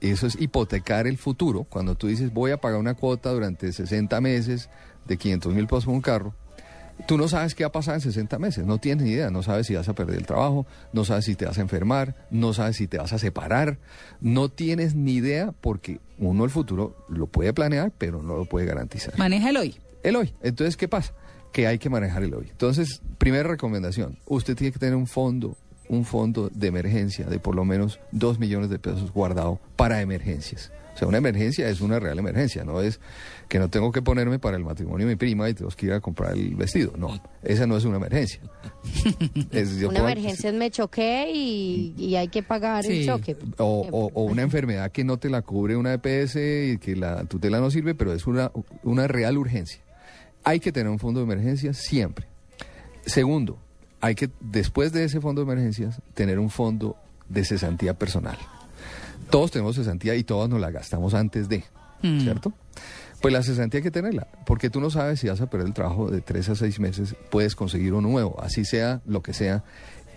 Eso 0.00 0.26
es 0.26 0.40
hipotecar 0.40 1.06
el 1.06 1.18
futuro. 1.18 1.64
Cuando 1.64 1.94
tú 1.94 2.06
dices, 2.06 2.32
voy 2.32 2.52
a 2.52 2.58
pagar 2.58 2.78
una 2.78 2.94
cuota 2.94 3.30
durante 3.30 3.72
60 3.72 4.20
meses 4.20 4.70
de 5.06 5.16
500 5.16 5.54
mil 5.54 5.66
pesos 5.66 5.86
por 5.86 5.94
un 5.94 6.00
carro, 6.00 6.34
Tú 7.06 7.16
no 7.16 7.28
sabes 7.28 7.54
qué 7.54 7.64
va 7.64 7.68
a 7.68 7.72
pasar 7.72 7.94
en 7.94 8.00
60 8.00 8.38
meses, 8.38 8.66
no 8.66 8.78
tienes 8.78 9.04
ni 9.04 9.12
idea, 9.12 9.30
no 9.30 9.42
sabes 9.42 9.66
si 9.66 9.74
vas 9.74 9.88
a 9.88 9.94
perder 9.94 10.16
el 10.16 10.26
trabajo, 10.26 10.66
no 10.92 11.04
sabes 11.04 11.24
si 11.24 11.36
te 11.36 11.46
vas 11.46 11.58
a 11.58 11.60
enfermar, 11.60 12.14
no 12.30 12.52
sabes 12.52 12.76
si 12.76 12.86
te 12.86 12.98
vas 12.98 13.12
a 13.12 13.18
separar, 13.18 13.78
no 14.20 14.48
tienes 14.48 14.94
ni 14.94 15.14
idea 15.14 15.54
porque 15.60 16.00
uno 16.18 16.44
el 16.44 16.50
futuro 16.50 16.96
lo 17.08 17.26
puede 17.26 17.52
planear, 17.52 17.92
pero 17.96 18.22
no 18.22 18.36
lo 18.36 18.44
puede 18.44 18.66
garantizar. 18.66 19.16
Maneja 19.18 19.50
el 19.50 19.56
hoy. 19.56 19.76
El 20.02 20.16
hoy, 20.16 20.34
entonces, 20.42 20.76
¿qué 20.76 20.88
pasa? 20.88 21.14
Que 21.52 21.66
hay 21.66 21.78
que 21.78 21.88
manejar 21.88 22.22
el 22.22 22.34
hoy. 22.34 22.48
Entonces, 22.50 23.00
primera 23.18 23.48
recomendación, 23.48 24.18
usted 24.26 24.56
tiene 24.56 24.72
que 24.72 24.78
tener 24.78 24.94
un 24.94 25.06
fondo, 25.06 25.56
un 25.88 26.04
fondo 26.04 26.50
de 26.52 26.66
emergencia 26.66 27.26
de 27.26 27.38
por 27.38 27.54
lo 27.54 27.64
menos 27.64 28.00
2 28.12 28.38
millones 28.38 28.70
de 28.70 28.78
pesos 28.78 29.12
guardado 29.12 29.60
para 29.76 30.00
emergencias. 30.00 30.72
O 30.98 31.00
sea, 31.00 31.06
una 31.06 31.18
emergencia 31.18 31.68
es 31.68 31.80
una 31.80 32.00
real 32.00 32.18
emergencia, 32.18 32.64
no 32.64 32.80
es 32.80 32.98
que 33.48 33.60
no 33.60 33.68
tengo 33.70 33.92
que 33.92 34.02
ponerme 34.02 34.40
para 34.40 34.56
el 34.56 34.64
matrimonio 34.64 35.06
de 35.06 35.12
mi 35.12 35.16
prima 35.16 35.48
y 35.48 35.54
tengo 35.54 35.70
que 35.70 35.86
ir 35.86 35.92
a 35.92 36.00
comprar 36.00 36.32
el 36.32 36.56
vestido. 36.56 36.92
No, 36.98 37.22
esa 37.44 37.68
no 37.68 37.76
es 37.76 37.84
una 37.84 37.98
emergencia. 37.98 38.40
Es- 39.52 39.76
yo 39.76 39.90
Una 39.90 40.00
puedo- 40.00 40.10
emergencia 40.12 40.50
es 40.50 40.56
me 40.56 40.72
choqué 40.72 41.30
y, 41.32 41.94
y 41.96 42.16
hay 42.16 42.26
que 42.26 42.42
pagar 42.42 42.84
el 42.84 43.06
choque. 43.06 43.36
O, 43.58 43.86
o- 43.92 44.10
o 44.12 44.22
una 44.24 44.42
enfermedad 44.42 44.90
que 44.90 45.04
no 45.04 45.18
te 45.18 45.30
la 45.30 45.42
cubre 45.42 45.76
una 45.76 45.94
EPS 45.94 46.34
y 46.72 46.78
que 46.78 46.96
la 46.96 47.22
tutela 47.26 47.60
no 47.60 47.70
sirve, 47.70 47.94
pero 47.94 48.12
es 48.12 48.26
una, 48.26 48.50
una 48.82 49.06
real 49.06 49.38
urgencia. 49.38 49.80
Hay 50.42 50.58
que 50.58 50.72
tener 50.72 50.88
un 50.90 50.98
fondo 50.98 51.20
de 51.20 51.26
emergencias 51.32 51.76
siempre. 51.76 52.26
Segundo, 53.06 53.56
hay 54.00 54.16
que, 54.16 54.30
después 54.40 54.90
de 54.92 55.04
ese 55.04 55.20
fondo 55.20 55.44
de 55.44 55.52
emergencias, 55.52 56.02
tener 56.14 56.40
un 56.40 56.50
fondo 56.50 56.96
de 57.28 57.44
cesantía 57.44 57.94
personal. 57.94 58.36
Todos 59.30 59.50
tenemos 59.50 59.76
cesantía 59.76 60.14
y 60.14 60.24
todos 60.24 60.48
nos 60.48 60.60
la 60.60 60.70
gastamos 60.70 61.14
antes 61.14 61.48
de, 61.48 61.64
Mm. 62.02 62.20
¿cierto? 62.20 62.52
Pues 63.20 63.34
la 63.34 63.42
cesantía 63.42 63.78
hay 63.78 63.82
que 63.82 63.90
tenerla, 63.90 64.28
porque 64.46 64.70
tú 64.70 64.80
no 64.80 64.90
sabes 64.90 65.18
si 65.18 65.28
vas 65.28 65.40
a 65.40 65.50
perder 65.50 65.66
el 65.66 65.74
trabajo 65.74 66.10
de 66.10 66.20
tres 66.20 66.48
a 66.48 66.54
seis 66.54 66.78
meses, 66.78 67.16
puedes 67.30 67.56
conseguir 67.56 67.92
uno 67.92 68.08
nuevo, 68.08 68.40
así 68.40 68.64
sea 68.64 69.00
lo 69.04 69.22
que 69.22 69.32
sea, 69.32 69.64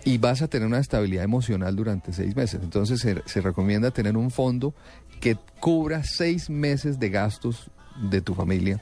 y 0.04 0.18
vas 0.18 0.42
a 0.42 0.48
tener 0.48 0.68
una 0.68 0.78
estabilidad 0.78 1.24
emocional 1.24 1.74
durante 1.74 2.12
seis 2.12 2.36
meses. 2.36 2.60
Entonces 2.62 3.00
se, 3.00 3.20
se 3.26 3.40
recomienda 3.40 3.90
tener 3.90 4.16
un 4.16 4.30
fondo 4.30 4.74
que 5.20 5.36
cubra 5.58 6.04
seis 6.04 6.48
meses 6.48 7.00
de 7.00 7.10
gastos 7.10 7.70
de 8.10 8.20
tu 8.20 8.34
familia 8.34 8.80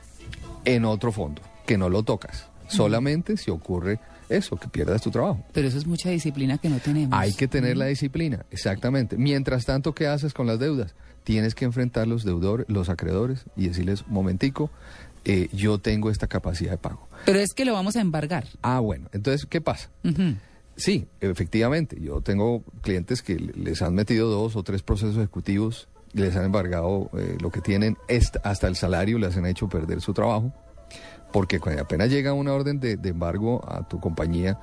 en 0.66 0.84
otro 0.84 1.12
fondo, 1.12 1.40
que 1.66 1.78
no 1.78 1.88
lo 1.88 2.02
tocas, 2.02 2.48
solamente 2.68 3.38
si 3.38 3.50
ocurre 3.50 3.98
eso, 4.30 4.56
que 4.56 4.68
pierdas 4.68 5.02
tu 5.02 5.10
trabajo. 5.10 5.44
Pero 5.52 5.68
eso 5.68 5.76
es 5.76 5.86
mucha 5.86 6.08
disciplina 6.10 6.56
que 6.58 6.68
no 6.70 6.78
tenemos. 6.78 7.18
Hay 7.18 7.34
que 7.34 7.46
tener 7.48 7.76
la 7.76 7.86
disciplina, 7.86 8.46
exactamente. 8.50 9.16
Mientras 9.18 9.64
tanto, 9.66 9.94
¿qué 9.94 10.06
haces 10.06 10.32
con 10.32 10.46
las 10.46 10.58
deudas? 10.58 10.94
Tienes 11.24 11.54
que 11.54 11.64
enfrentar 11.66 12.06
los 12.08 12.24
deudores, 12.24 12.66
los 12.68 12.88
acreedores 12.88 13.44
y 13.56 13.68
decirles, 13.68 14.06
momentico, 14.08 14.70
eh, 15.26 15.48
yo 15.52 15.78
tengo 15.78 16.10
esta 16.10 16.26
capacidad 16.28 16.70
de 16.70 16.78
pago. 16.78 17.06
Pero 17.26 17.38
es 17.40 17.52
que 17.52 17.64
lo 17.66 17.74
vamos 17.74 17.96
a 17.96 18.00
embargar. 18.00 18.46
Ah, 18.62 18.80
bueno, 18.80 19.08
entonces, 19.12 19.44
¿qué 19.46 19.60
pasa? 19.60 19.90
Sí, 20.76 21.06
efectivamente, 21.20 21.98
yo 22.00 22.22
tengo 22.22 22.62
clientes 22.80 23.20
que 23.20 23.34
le- 23.38 23.52
les 23.52 23.82
han 23.82 23.94
metido 23.94 24.30
dos 24.30 24.56
o 24.56 24.62
tres 24.62 24.82
procesos 24.82 25.16
ejecutivos, 25.18 25.88
les 26.14 26.34
han 26.36 26.44
embargado 26.46 27.10
eh, 27.18 27.36
lo 27.40 27.50
que 27.50 27.60
tienen, 27.60 27.98
hasta 28.42 28.66
el 28.66 28.76
salario 28.76 29.18
les 29.18 29.36
han 29.36 29.44
hecho 29.44 29.68
perder 29.68 30.00
su 30.00 30.14
trabajo, 30.14 30.52
porque 31.32 31.60
apenas 31.78 32.10
llega 32.10 32.32
una 32.32 32.52
orden 32.52 32.80
de, 32.80 32.96
de 32.96 33.08
embargo 33.08 33.60
a 33.66 33.86
tu 33.86 34.00
compañía, 34.00 34.58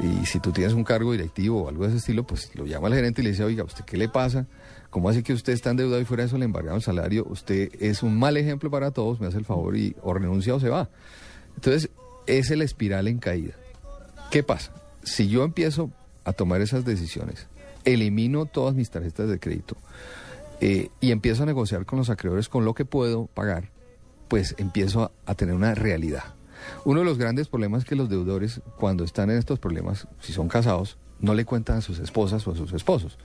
y 0.00 0.26
si 0.26 0.38
tú 0.38 0.52
tienes 0.52 0.74
un 0.74 0.84
cargo 0.84 1.12
directivo 1.12 1.64
o 1.64 1.68
algo 1.68 1.82
de 1.82 1.88
ese 1.88 1.98
estilo, 1.98 2.24
pues 2.24 2.54
lo 2.54 2.66
llama 2.66 2.88
el 2.88 2.94
gerente 2.94 3.20
y 3.20 3.24
le 3.24 3.30
dice, 3.30 3.42
oiga, 3.42 3.64
¿usted 3.64 3.84
qué 3.84 3.96
le 3.96 4.08
pasa? 4.08 4.46
¿Cómo 4.90 5.08
hace 5.08 5.22
que 5.22 5.32
usted 5.32 5.52
está 5.52 5.70
endeudado 5.70 6.00
y 6.00 6.04
fuera 6.04 6.22
de 6.22 6.28
eso 6.28 6.38
le 6.38 6.44
embargaron 6.44 6.76
el 6.76 6.82
salario? 6.82 7.26
Usted 7.28 7.70
es 7.80 8.02
un 8.02 8.16
mal 8.16 8.36
ejemplo 8.36 8.70
para 8.70 8.92
todos, 8.92 9.20
me 9.20 9.26
hace 9.26 9.38
el 9.38 9.44
favor 9.44 9.76
y 9.76 9.96
o 10.02 10.14
renuncia 10.14 10.54
o 10.54 10.60
se 10.60 10.68
va. 10.68 10.88
Entonces, 11.56 11.90
es 12.26 12.50
el 12.50 12.62
espiral 12.62 13.08
en 13.08 13.18
caída. 13.18 13.54
¿Qué 14.30 14.42
pasa? 14.42 14.72
Si 15.02 15.28
yo 15.28 15.42
empiezo 15.42 15.90
a 16.24 16.32
tomar 16.32 16.60
esas 16.60 16.84
decisiones, 16.84 17.48
elimino 17.84 18.46
todas 18.46 18.74
mis 18.74 18.90
tarjetas 18.90 19.28
de 19.28 19.40
crédito 19.40 19.76
eh, 20.60 20.90
y 21.00 21.10
empiezo 21.10 21.42
a 21.42 21.46
negociar 21.46 21.86
con 21.86 21.98
los 21.98 22.10
acreedores 22.10 22.48
con 22.48 22.64
lo 22.64 22.74
que 22.74 22.84
puedo 22.84 23.26
pagar, 23.26 23.70
pues 24.28 24.54
empiezo 24.58 25.10
a, 25.26 25.34
tener 25.34 25.54
una 25.54 25.74
realidad. 25.74 26.24
Uno 26.84 27.00
de 27.00 27.06
los 27.06 27.18
grandes 27.18 27.48
problemas 27.48 27.82
es 27.82 27.88
que 27.88 27.96
los 27.96 28.08
deudores, 28.08 28.60
cuando 28.78 29.04
están 29.04 29.30
en 29.30 29.38
estos 29.38 29.58
problemas, 29.58 30.06
si 30.20 30.32
son 30.32 30.48
casados, 30.48 30.98
no 31.20 31.34
le 31.34 31.44
cuentan 31.44 31.78
a 31.78 31.80
sus 31.80 31.98
esposas 31.98 32.46
o 32.46 32.52
a 32.52 32.56
sus 32.56 32.72
esposos. 32.72 33.18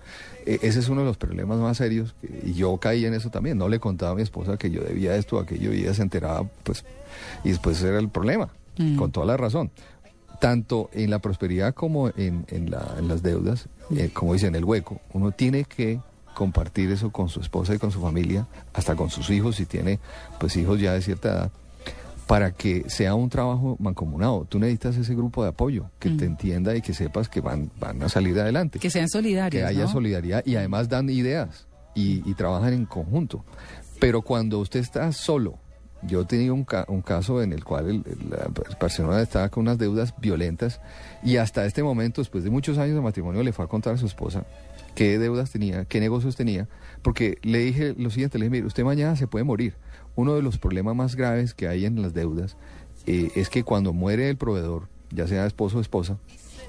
Eh, 0.45 0.59
ese 0.63 0.79
es 0.79 0.89
uno 0.89 1.01
de 1.01 1.07
los 1.07 1.17
problemas 1.17 1.59
más 1.59 1.77
serios 1.77 2.15
y 2.43 2.53
yo 2.53 2.77
caí 2.77 3.05
en 3.05 3.13
eso 3.13 3.29
también. 3.29 3.57
No 3.57 3.69
le 3.69 3.79
contaba 3.79 4.13
a 4.13 4.15
mi 4.15 4.21
esposa 4.23 4.57
que 4.57 4.71
yo 4.71 4.81
debía 4.81 5.15
esto, 5.15 5.37
aquello 5.39 5.73
y 5.73 5.81
ella 5.81 5.93
se 5.93 6.01
enteraba, 6.01 6.47
pues, 6.63 6.85
y 7.43 7.49
después 7.49 7.81
era 7.83 7.99
el 7.99 8.09
problema, 8.09 8.49
Mm. 8.77 8.95
con 8.97 9.11
toda 9.11 9.25
la 9.27 9.37
razón. 9.37 9.69
Tanto 10.39 10.89
en 10.93 11.09
la 11.11 11.19
prosperidad 11.19 11.73
como 11.73 12.09
en, 12.09 12.45
en 12.49 12.71
la- 12.71 12.95
en 12.97 13.07
las 13.07 13.21
deudas, 13.23 13.67
eh, 13.95 14.09
como 14.11 14.33
dicen, 14.33 14.55
el 14.55 14.65
hueco, 14.65 14.99
uno 15.13 15.31
tiene 15.31 15.63
que 15.65 15.99
compartir 16.33 16.91
eso 16.91 17.11
con 17.11 17.29
su 17.29 17.39
esposa 17.39 17.73
y 17.75 17.77
con 17.79 17.91
su 17.91 18.01
familia, 18.01 18.47
hasta 18.73 18.95
con 18.95 19.09
sus 19.09 19.29
hijos, 19.29 19.55
si 19.57 19.65
tiene 19.65 19.99
pues 20.39 20.55
hijos 20.57 20.79
ya 20.79 20.93
de 20.93 21.01
cierta 21.01 21.29
edad, 21.29 21.51
para 22.27 22.51
que 22.51 22.89
sea 22.89 23.15
un 23.15 23.29
trabajo 23.29 23.75
mancomunado. 23.79 24.45
Tú 24.49 24.57
necesitas 24.59 24.95
ese 24.97 25.13
grupo 25.13 25.43
de 25.43 25.49
apoyo, 25.49 25.89
que 25.99 26.09
te 26.11 26.25
entienda 26.25 26.75
y 26.75 26.81
que 26.81 26.93
sepas 26.93 27.27
que 27.29 27.41
van, 27.41 27.69
van 27.79 28.01
a 28.01 28.09
salir 28.09 28.39
adelante. 28.39 28.79
Que 28.79 28.89
sean 28.89 29.09
solidarios. 29.09 29.61
Que 29.61 29.65
haya 29.67 29.83
¿no? 29.85 29.91
solidaridad 29.91 30.43
y 30.45 30.55
además 30.55 30.87
dan 30.89 31.09
ideas 31.09 31.67
y, 31.95 32.27
y 32.29 32.33
trabajan 32.33 32.73
en 32.73 32.85
conjunto. 32.85 33.43
Pero 33.99 34.21
cuando 34.21 34.59
usted 34.59 34.79
está 34.79 35.11
solo, 35.11 35.55
yo 36.01 36.21
he 36.21 36.25
tenido 36.25 36.53
un, 36.53 36.63
ca- 36.65 36.85
un 36.89 37.01
caso 37.01 37.41
en 37.41 37.53
el 37.53 37.63
cual 37.63 37.85
el- 37.89 38.03
el- 38.05 38.29
la 38.29 38.77
persona 38.77 39.21
estaba 39.21 39.49
con 39.49 39.61
unas 39.61 39.77
deudas 39.77 40.13
violentas 40.19 40.79
y 41.23 41.37
hasta 41.37 41.65
este 41.65 41.83
momento, 41.83 42.19
después 42.21 42.43
de 42.43 42.49
muchos 42.49 42.77
años 42.77 42.95
de 42.95 43.01
matrimonio, 43.01 43.43
le 43.43 43.53
fue 43.53 43.63
a 43.65 43.67
contar 43.67 43.93
a 43.93 43.97
su 43.97 44.05
esposa 44.05 44.43
qué 44.95 45.17
deudas 45.19 45.51
tenía, 45.51 45.85
qué 45.85 45.99
negocios 45.99 46.35
tenía, 46.35 46.67
porque 47.01 47.37
le 47.41 47.59
dije 47.59 47.95
lo 47.97 48.09
siguiente, 48.09 48.37
le 48.37 48.45
dije, 48.45 48.51
mire, 48.51 48.67
usted 48.67 48.83
mañana 48.83 49.15
se 49.15 49.27
puede 49.27 49.43
morir. 49.45 49.75
Uno 50.15 50.35
de 50.35 50.41
los 50.41 50.57
problemas 50.57 50.95
más 50.95 51.15
graves 51.15 51.53
que 51.53 51.67
hay 51.67 51.85
en 51.85 52.01
las 52.01 52.13
deudas 52.13 52.55
eh, 53.07 53.31
es 53.35 53.49
que 53.49 53.63
cuando 53.63 53.93
muere 53.93 54.29
el 54.29 54.37
proveedor, 54.37 54.87
ya 55.11 55.27
sea 55.27 55.45
esposo 55.45 55.79
o 55.79 55.81
esposa, 55.81 56.17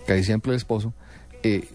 casi 0.07 0.25
siempre 0.25 0.53
el 0.53 0.57
esposo, 0.57 0.95
eh, 1.43 1.69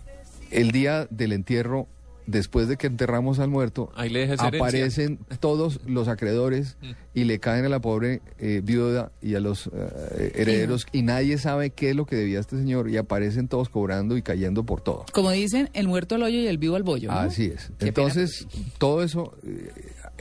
el 0.51 0.71
día 0.71 1.07
del 1.09 1.31
entierro 1.31 1.87
después 2.29 2.67
de 2.67 2.77
que 2.77 2.87
enterramos 2.87 3.39
al 3.39 3.49
muerto, 3.49 3.91
Ahí 3.95 4.09
le 4.09 4.31
aparecen 4.31 5.19
todos 5.39 5.79
los 5.85 6.07
acreedores 6.07 6.77
y 7.13 7.23
le 7.23 7.39
caen 7.39 7.65
a 7.65 7.69
la 7.69 7.79
pobre 7.79 8.21
eh, 8.37 8.61
viuda 8.63 9.11
y 9.21 9.35
a 9.35 9.39
los 9.39 9.67
eh, 9.67 10.31
herederos 10.35 10.85
y 10.91 11.01
nadie 11.01 11.37
sabe 11.37 11.71
qué 11.71 11.91
es 11.91 11.95
lo 11.95 12.05
que 12.05 12.15
debía 12.15 12.39
este 12.39 12.57
señor 12.57 12.89
y 12.89 12.97
aparecen 12.97 13.47
todos 13.47 13.69
cobrando 13.69 14.17
y 14.17 14.21
cayendo 14.21 14.63
por 14.63 14.81
todo. 14.81 15.05
Como 15.11 15.31
dicen, 15.31 15.69
el 15.73 15.87
muerto 15.87 16.15
al 16.15 16.23
hoyo 16.23 16.39
y 16.39 16.47
el 16.47 16.57
vivo 16.57 16.75
al 16.75 16.83
bollo. 16.83 17.11
¿no? 17.11 17.17
Así 17.17 17.45
es. 17.45 17.71
Qué 17.77 17.87
Entonces, 17.87 18.47
todo 18.77 19.03
eso 19.03 19.35
eh, 19.45 19.71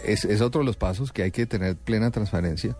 es, 0.04 0.24
es 0.24 0.40
otro 0.40 0.60
de 0.60 0.66
los 0.66 0.76
pasos 0.76 1.12
que 1.12 1.22
hay 1.22 1.30
que 1.30 1.46
tener 1.46 1.76
plena 1.76 2.10
transparencia 2.10 2.76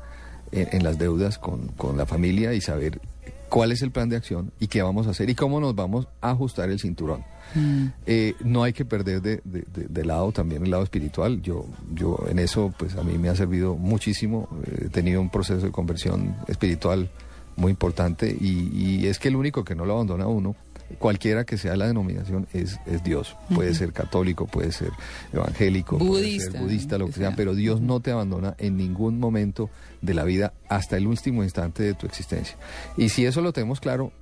en, 0.53 0.69
en 0.73 0.85
las 0.85 0.99
deudas 0.99 1.39
con, 1.39 1.69
con 1.69 1.97
la 1.97 2.07
familia 2.07 2.55
y 2.55 2.61
saber 2.61 3.01
cuál 3.49 3.73
es 3.73 3.83
el 3.83 3.91
plan 3.91 4.09
de 4.09 4.17
acción 4.17 4.53
y 4.61 4.67
qué 4.69 4.83
vamos 4.83 5.07
a 5.07 5.11
hacer 5.11 5.29
y 5.31 5.35
cómo 5.35 5.61
nos 5.61 5.75
vamos 5.75 6.07
a 6.21 6.31
ajustar 6.31 6.71
el 6.71 6.79
cinturón. 6.79 7.25
Mm. 7.55 7.87
Eh, 8.07 8.35
no 8.45 8.63
hay 8.63 8.73
que 8.75 8.85
perder 8.85 9.23
de, 9.23 9.41
de- 9.45 9.65
de- 9.73 9.87
de 9.89 10.05
lado 10.05 10.33
también 10.33 10.63
el 10.65 10.71
lado 10.71 10.83
espiritual. 10.83 11.41
Yo, 11.41 11.65
yo 11.95 12.19
en 12.29 12.39
eso, 12.39 12.73
pues 12.79 12.95
a 12.97 13.03
mí 13.03 13.17
me 13.19 13.29
ha 13.31 13.35
servido 13.37 13.75
muchísimo. 13.77 14.49
Eh, 14.67 14.85
He 14.87 14.89
tenido 14.91 15.21
un 15.21 15.31
proceso 15.31 15.65
de 15.65 15.73
conversión 15.73 16.37
espiritual 16.47 17.11
muy 17.57 17.71
importante 17.71 18.37
y, 18.39 18.69
y 18.73 19.07
es 19.07 19.19
que 19.19 19.29
el 19.29 19.37
único 19.37 19.65
que 19.65 19.75
no 19.75 19.85
lo 19.85 19.95
abandona 19.95 20.25
a 20.25 20.29
uno, 20.29 20.55
cualquiera 20.99 21.45
que 21.45 21.59
sea 21.59 21.77
la 21.77 21.87
denominación, 21.87 22.47
es, 22.53 22.79
es 22.87 23.03
Dios. 23.05 23.37
Puede 23.55 23.75
ser 23.75 23.93
católico, 23.93 24.47
puede 24.47 24.73
ser 24.73 24.91
evangélico, 25.33 25.99
puede 25.99 26.11
Budista, 26.11 26.53
ser 26.53 26.61
budista, 26.61 26.99
lo 26.99 27.07
que 27.07 27.13
sea, 27.13 27.29
sea. 27.29 27.37
pero 27.37 27.55
Dios 27.55 27.81
no 27.81 28.01
te 28.01 28.11
abandona 28.11 28.55
en 28.59 28.77
ningún 28.77 29.21
momento 29.21 29.71
de 30.01 30.15
la 30.15 30.25
vida 30.25 30.53
hasta 30.69 30.97
el 30.97 31.07
último 31.07 31.45
instante 31.45 31.83
de 31.83 31.95
tu 31.95 32.07
existencia. 32.07 32.57
Y 32.97 33.11
si 33.11 33.27
eso 33.27 33.41
lo 33.43 33.53
tenemos 33.53 33.81
claro, 33.81 34.13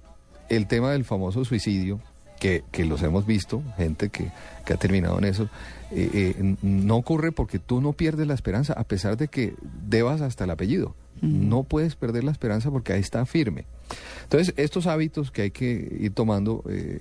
el 0.48 0.66
tema 0.66 0.92
del 0.92 1.04
famoso 1.04 1.44
suicidio, 1.44 2.00
que, 2.38 2.64
que 2.70 2.84
los 2.84 3.02
hemos 3.02 3.26
visto, 3.26 3.62
gente 3.76 4.10
que, 4.10 4.30
que 4.64 4.72
ha 4.72 4.76
terminado 4.76 5.18
en 5.18 5.24
eso, 5.24 5.48
eh, 5.90 6.34
eh, 6.38 6.56
no 6.62 6.96
ocurre 6.96 7.32
porque 7.32 7.58
tú 7.58 7.80
no 7.80 7.92
pierdes 7.92 8.26
la 8.26 8.34
esperanza, 8.34 8.72
a 8.74 8.84
pesar 8.84 9.16
de 9.16 9.28
que 9.28 9.54
debas 9.88 10.20
hasta 10.20 10.44
el 10.44 10.50
apellido. 10.50 10.94
No 11.22 11.62
puedes 11.62 11.96
perder 11.96 12.24
la 12.24 12.30
esperanza 12.32 12.70
porque 12.70 12.92
ahí 12.92 13.00
está 13.00 13.24
firme. 13.24 13.64
Entonces, 14.24 14.54
estos 14.56 14.86
hábitos 14.88 15.30
que 15.30 15.42
hay 15.42 15.50
que 15.52 15.96
ir 16.00 16.12
tomando, 16.12 16.64
eh, 16.68 16.98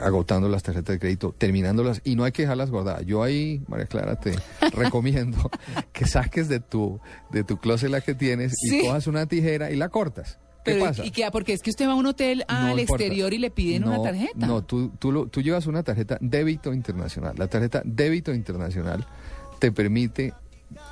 agotando 0.00 0.48
las 0.48 0.62
tarjetas 0.62 0.94
de 0.94 0.98
crédito, 0.98 1.34
terminándolas, 1.36 2.00
y 2.04 2.16
no 2.16 2.24
hay 2.24 2.32
que 2.32 2.42
dejarlas 2.42 2.70
guardadas. 2.70 3.04
Yo 3.04 3.22
ahí, 3.22 3.60
María 3.68 3.86
Clara, 3.86 4.16
te 4.18 4.32
recomiendo 4.72 5.50
que 5.92 6.06
saques 6.06 6.48
de 6.48 6.60
tu, 6.60 7.00
de 7.30 7.44
tu 7.44 7.58
closet 7.58 7.90
la 7.90 8.00
que 8.00 8.14
tienes 8.14 8.52
Sí. 8.68 8.80
y 8.80 8.86
cojas 8.86 9.06
una 9.06 9.26
tijera 9.26 9.70
y 9.70 9.76
la 9.76 9.88
cortas. 9.90 10.38
¿Qué 10.64 10.72
Pero, 10.72 10.84
pasa? 10.86 11.04
¿y 11.04 11.10
qué? 11.10 11.26
Porque 11.30 11.52
es 11.52 11.62
que 11.62 11.70
usted 11.70 11.86
va 11.86 11.92
a 11.92 11.94
un 11.94 12.06
hotel 12.06 12.44
No 12.48 12.54
al 12.56 12.80
importa. 12.80 13.04
exterior 13.04 13.32
y 13.32 13.38
le 13.38 13.50
piden 13.50 13.84
una 13.84 14.02
tarjeta. 14.02 14.46
No, 14.46 14.62
tú, 14.64 14.90
tú, 14.98 15.12
lo- 15.12 15.26
tú 15.26 15.40
llevas 15.40 15.66
una 15.66 15.82
tarjeta 15.82 16.18
débito 16.20 16.72
internacional. 16.74 17.34
La 17.38 17.46
tarjeta 17.46 17.80
débito 17.84 18.34
internacional 18.34 19.06
te 19.60 19.70
permite 19.72 20.34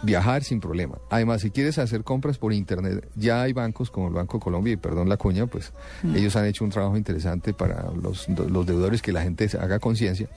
viajar 0.03 0.43
sin 0.43 0.61
problema. 0.61 0.99
Además, 1.11 1.43
si 1.43 1.51
quieres 1.51 1.79
hacer 1.79 2.03
compras 2.03 2.39
por 2.39 2.53
internet, 2.53 3.09
ya 3.15 3.43
hay 3.43 3.53
bancos 3.53 3.91
como 3.91 4.09
el 4.09 4.15
Banco 4.15 4.41
Colombia, 4.41 4.73
y 4.73 4.77
perdón 4.77 5.09
la 5.09 5.17
cuña, 5.17 5.47
pues 5.47 5.73
Mm. 6.03 6.17
ellos 6.17 6.37
han 6.37 6.47
hecho 6.47 6.65
un 6.65 6.71
trabajo 6.71 6.97
interesante 6.97 7.53
para 7.53 7.91
los, 7.91 8.29
los 8.29 8.67
deudores 8.67 9.03
que 9.03 9.13
la 9.13 9.23
gente 9.23 9.49
se 9.49 9.59
haga 9.59 9.79
conciencia. 9.79 10.29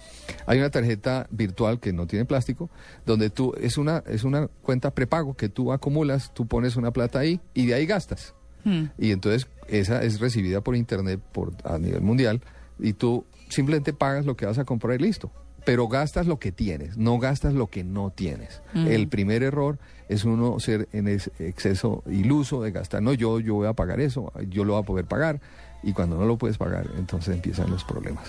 Hay 0.46 0.60
una 0.60 0.70
tarjeta 0.70 1.28
virtual 1.32 1.80
que 1.80 1.94
no 1.94 2.08
tiene 2.08 2.26
plástico, 2.26 2.70
donde 3.06 3.30
tú 3.30 3.54
es 3.60 3.78
una 3.78 4.04
es 4.08 4.24
una 4.24 4.48
cuenta 4.62 4.92
prepago 4.92 5.36
que 5.36 5.50
tú 5.50 5.72
acumulas, 5.72 6.34
tú 6.34 6.48
pones 6.48 6.76
una 6.76 6.92
plata 6.92 7.20
ahí 7.20 7.40
y 7.54 7.66
de 7.66 7.74
ahí 7.74 7.86
gastas. 7.86 8.34
Hmm. 8.64 8.86
Y 8.98 9.12
entonces 9.12 9.48
esa 9.68 10.04
es 10.04 10.20
recibida 10.20 10.62
por 10.62 10.76
internet 10.76 11.20
por 11.32 11.54
a 11.64 11.78
nivel 11.78 12.02
mundial 12.02 12.42
y 12.80 12.94
tú 12.94 13.26
simplemente 13.50 13.94
pagas 13.94 14.26
lo 14.26 14.36
que 14.36 14.46
vas 14.46 14.58
a 14.58 14.66
comprar 14.66 15.00
y 15.00 15.04
listo. 15.04 15.32
Pero 15.66 15.88
gastas 15.88 16.28
lo 16.28 16.40
que 16.40 16.52
tienes, 16.52 16.98
no 16.98 17.20
gastas 17.20 17.54
lo 17.54 17.68
que 17.68 17.84
no 17.84 18.12
tienes. 18.12 18.62
El 18.74 19.08
primer 19.08 19.44
error 19.44 19.80
es 20.08 20.26
uno 20.26 20.60
ser 20.60 20.88
en 20.92 21.08
ese 21.08 21.32
exceso 21.40 22.04
iluso 22.10 22.62
de 22.62 22.72
gastar. 22.72 23.02
No, 23.02 23.14
yo, 23.14 23.40
yo 23.40 23.56
voy 23.56 23.68
a 23.68 23.74
pagar 23.74 24.00
eso, 24.00 24.32
yo 24.50 24.66
lo 24.66 24.74
voy 24.74 24.82
a 24.82 24.86
poder 24.86 25.06
pagar. 25.06 25.40
Y 25.82 25.94
cuando 25.94 26.18
no 26.18 26.26
lo 26.26 26.38
puedes 26.38 26.58
pagar, 26.58 26.90
entonces 26.98 27.36
empiezan 27.36 27.70
los 27.70 27.86
problemas. 27.86 28.28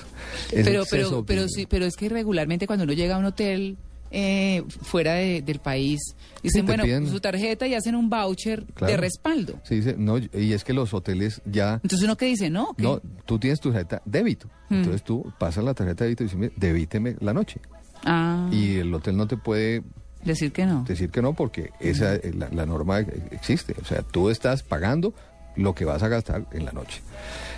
Es 0.52 0.64
pero, 0.64 0.84
pero, 0.88 1.24
pero, 1.24 1.48
sí, 1.48 1.66
pero 1.66 1.84
es 1.84 1.96
que 1.96 2.08
regularmente 2.08 2.66
cuando 2.66 2.84
uno 2.84 2.92
llega 2.92 3.16
a 3.16 3.18
un 3.18 3.24
hotel 3.24 3.76
eh, 4.10 4.64
fuera 4.82 5.14
de- 5.14 5.40
del 5.42 5.60
país, 5.60 6.00
dicen, 6.42 6.66
bueno, 6.66 6.84
piden- 6.84 7.08
su 7.08 7.20
tarjeta 7.20 7.66
y 7.66 7.74
hacen 7.74 7.94
un 7.94 8.10
voucher 8.10 8.66
de 8.74 8.96
respaldo. 8.96 9.60
Sí, 9.64 9.76
dice, 9.76 9.94
no, 9.96 10.18
y 10.18 10.52
es 10.52 10.64
que 10.64 10.72
los 10.72 10.92
hoteles 10.94 11.40
ya 11.44 11.74
Entonces 11.82 12.02
uno 12.02 12.16
que 12.16 12.26
dice, 12.26 12.50
no, 12.50 12.74
¿qué? 12.76 12.82
No, 12.82 13.00
tú 13.24 13.38
tienes 13.38 13.60
tu 13.60 13.70
tarjeta 13.70 14.02
débito. 14.04 14.48
Mm. 14.68 14.74
Entonces 14.74 15.02
tú 15.04 15.32
pasas 15.38 15.62
la 15.64 15.74
tarjeta 15.74 16.04
de 16.04 16.14
débito 16.14 16.24
y 16.24 16.26
dices, 16.38 16.52
debíteme 16.56 17.16
la 17.20 17.32
noche. 17.32 17.60
Ah, 18.04 18.48
Y 18.52 18.76
el 18.78 18.92
hotel 18.94 19.16
no 19.16 19.26
te 19.26 19.36
puede 19.36 19.82
decir 20.24 20.52
que 20.52 20.66
no. 20.66 20.84
decir 20.84 21.10
que 21.10 21.22
no 21.22 21.34
porque 21.34 21.70
esa 21.80 22.14
eh, 22.16 22.32
la, 22.36 22.48
la 22.50 22.66
norma 22.66 23.00
e- 23.00 23.06
existe. 23.30 23.74
O 23.80 23.84
sea, 23.84 24.02
tú 24.02 24.30
estás 24.30 24.62
pagando 24.62 25.14
lo 25.56 25.74
que 25.74 25.84
vas 25.84 26.02
a 26.02 26.08
gastar 26.08 26.46
en 26.52 26.64
la 26.64 26.72
noche. 26.72 27.02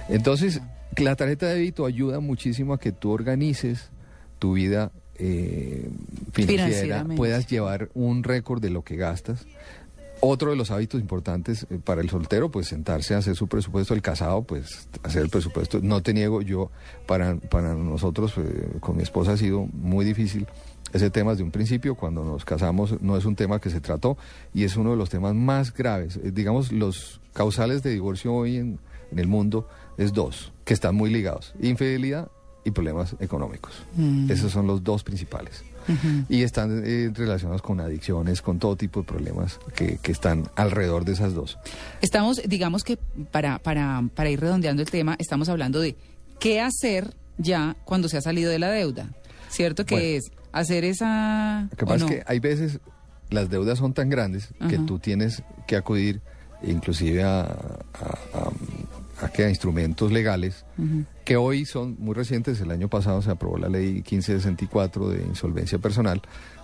Entonces, 0.09 0.61
la 0.97 1.15
tarjeta 1.17 1.47
de 1.47 1.55
débito 1.55 1.87
ayuda 1.87 2.21
muchísimo 2.21 2.75
a 2.75 2.79
que 2.81 2.93
tú 2.93 3.11
organices 3.11 3.91
tu 4.39 4.55
vida 4.55 4.91
eh, 5.25 5.89
financiera, 6.33 7.05
puedas 7.17 7.47
llevar 7.47 7.91
un 7.95 8.25
récord 8.25 8.61
de 8.61 8.71
lo 8.71 8.83
que 8.83 8.97
gastas. 8.97 9.47
Otro 10.25 10.51
de 10.51 10.57
los 10.57 10.71
hábitos 10.71 11.01
importantes 11.01 11.67
eh, 11.69 11.79
para 11.83 12.01
el 12.01 12.09
soltero, 12.09 12.49
pues 12.49 12.69
sentarse 12.69 13.15
a 13.15 13.19
hacer 13.19 13.35
su 13.35 13.49
presupuesto. 13.49 13.95
El 13.95 14.03
casado, 14.03 14.43
pues 14.43 14.89
hacer 15.03 15.23
el 15.23 15.29
presupuesto. 15.29 15.81
No 15.83 16.01
te 16.01 16.13
niego, 16.15 16.43
yo, 16.43 16.71
para, 17.07 17.37
para 17.37 17.75
nosotros, 17.75 18.35
eh, 18.37 18.79
con 18.81 18.97
mi 18.97 19.03
esposa 19.03 19.33
ha 19.33 19.37
sido 19.37 19.67
muy 19.73 20.05
difícil 20.05 20.47
ese 20.93 21.11
tema 21.11 21.33
desde 21.33 21.45
un 21.45 21.51
principio. 21.51 21.95
Cuando 21.97 22.25
nos 22.25 22.45
casamos, 22.45 23.01
no 23.01 23.17
es 23.17 23.25
un 23.25 23.35
tema 23.35 23.61
que 23.61 23.71
se 23.71 23.81
trató 23.81 24.17
y 24.55 24.65
es 24.65 24.77
uno 24.77 24.93
de 24.93 24.97
los 24.97 25.11
temas 25.11 25.35
más 25.35 25.73
graves. 25.73 26.17
Eh, 26.17 26.31
digamos, 26.33 26.71
los 26.71 27.21
causales 27.33 27.83
de 27.83 27.91
divorcio 27.91 28.33
hoy 28.33 28.59
en, 28.59 28.79
en 29.11 29.19
el 29.19 29.27
mundo 29.27 29.69
es 29.99 30.13
dos, 30.13 30.53
que 30.65 30.75
están 30.75 30.95
muy 30.95 31.11
ligados: 31.11 31.53
infidelidad 31.61 32.29
y 32.65 32.71
problemas 32.71 33.17
económicos. 33.21 33.73
Esos 34.29 34.53
son 34.53 34.67
los 34.67 34.83
dos 34.85 35.03
principales. 35.03 35.65
Y 36.29 36.43
están 36.43 36.83
eh, 36.87 37.11
relacionados 37.13 37.61
con 37.61 37.81
adicciones, 37.81 38.41
con 38.41 38.59
todo 38.61 38.77
tipo 38.77 39.01
de 39.01 39.07
problemas 39.07 39.59
que, 39.75 39.99
que 39.99 40.13
están 40.13 40.49
alrededor 40.55 41.05
de 41.05 41.13
esas 41.13 41.35
dos. 41.35 41.59
Estamos, 42.01 42.41
digamos 42.47 42.85
que 42.85 42.99
para, 43.33 43.59
para, 43.59 44.03
para 44.15 44.31
ir 44.31 44.39
redondeando 44.41 44.81
el 44.83 44.91
tema, 44.91 45.17
estamos 45.19 45.49
hablando 45.49 45.81
de 45.81 45.97
qué 46.39 46.61
hacer 46.61 47.15
ya 47.37 47.75
cuando 47.85 48.09
se 48.09 48.17
ha 48.17 48.21
salido 48.21 48.51
de 48.51 48.61
la 48.61 48.71
deuda. 48.71 49.09
¿Cierto? 49.51 49.85
Que 49.85 49.95
Bueno. 49.97 50.09
es 50.19 50.33
hacer 50.53 50.85
esa... 50.85 51.67
Lo 51.71 51.77
que 51.77 51.85
¿o 51.85 51.89
pasa 51.89 52.05
no? 52.05 52.11
es 52.11 52.17
que 52.17 52.23
hay 52.27 52.39
veces 52.39 52.79
las 53.31 53.51
deudas 53.51 53.79
son 53.79 53.93
tan 53.93 54.09
grandes 54.09 54.51
que 54.69 54.79
tú 54.79 54.99
tienes 55.01 55.43
que 55.67 55.75
acudir 55.77 56.21
inclusive 56.63 57.25
a, 57.25 57.41
a- 57.41 57.49
a- 58.35 58.53
a 59.23 59.29
que 59.29 59.45
a 59.45 59.49
instrumentos 59.49 60.11
legales 60.13 60.65
que 61.25 61.37
hoy 61.37 61.65
son 61.65 61.97
muy 61.99 62.15
recientes. 62.15 62.61
El 62.61 62.71
año 62.73 62.89
pasado 62.89 63.23
se 63.23 63.31
aprobó 63.31 63.57
la 63.57 63.69
ley 63.69 63.95
1564 63.95 65.09
de 65.11 65.23
insolvencia 65.23 65.79
personal, 65.79 66.21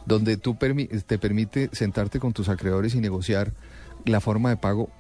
donde 0.07 0.37
tú 0.37 0.55
permi- 0.55 0.89
te 1.05 1.19
permite 1.19 1.71
sentarte 1.73 2.19
con 2.19 2.33
tus 2.33 2.49
acreedores 2.49 2.95
y 2.95 3.01
negociar 3.01 3.53
la 4.05 4.21
forma 4.21 4.51
de 4.51 4.57
pago 4.57 4.91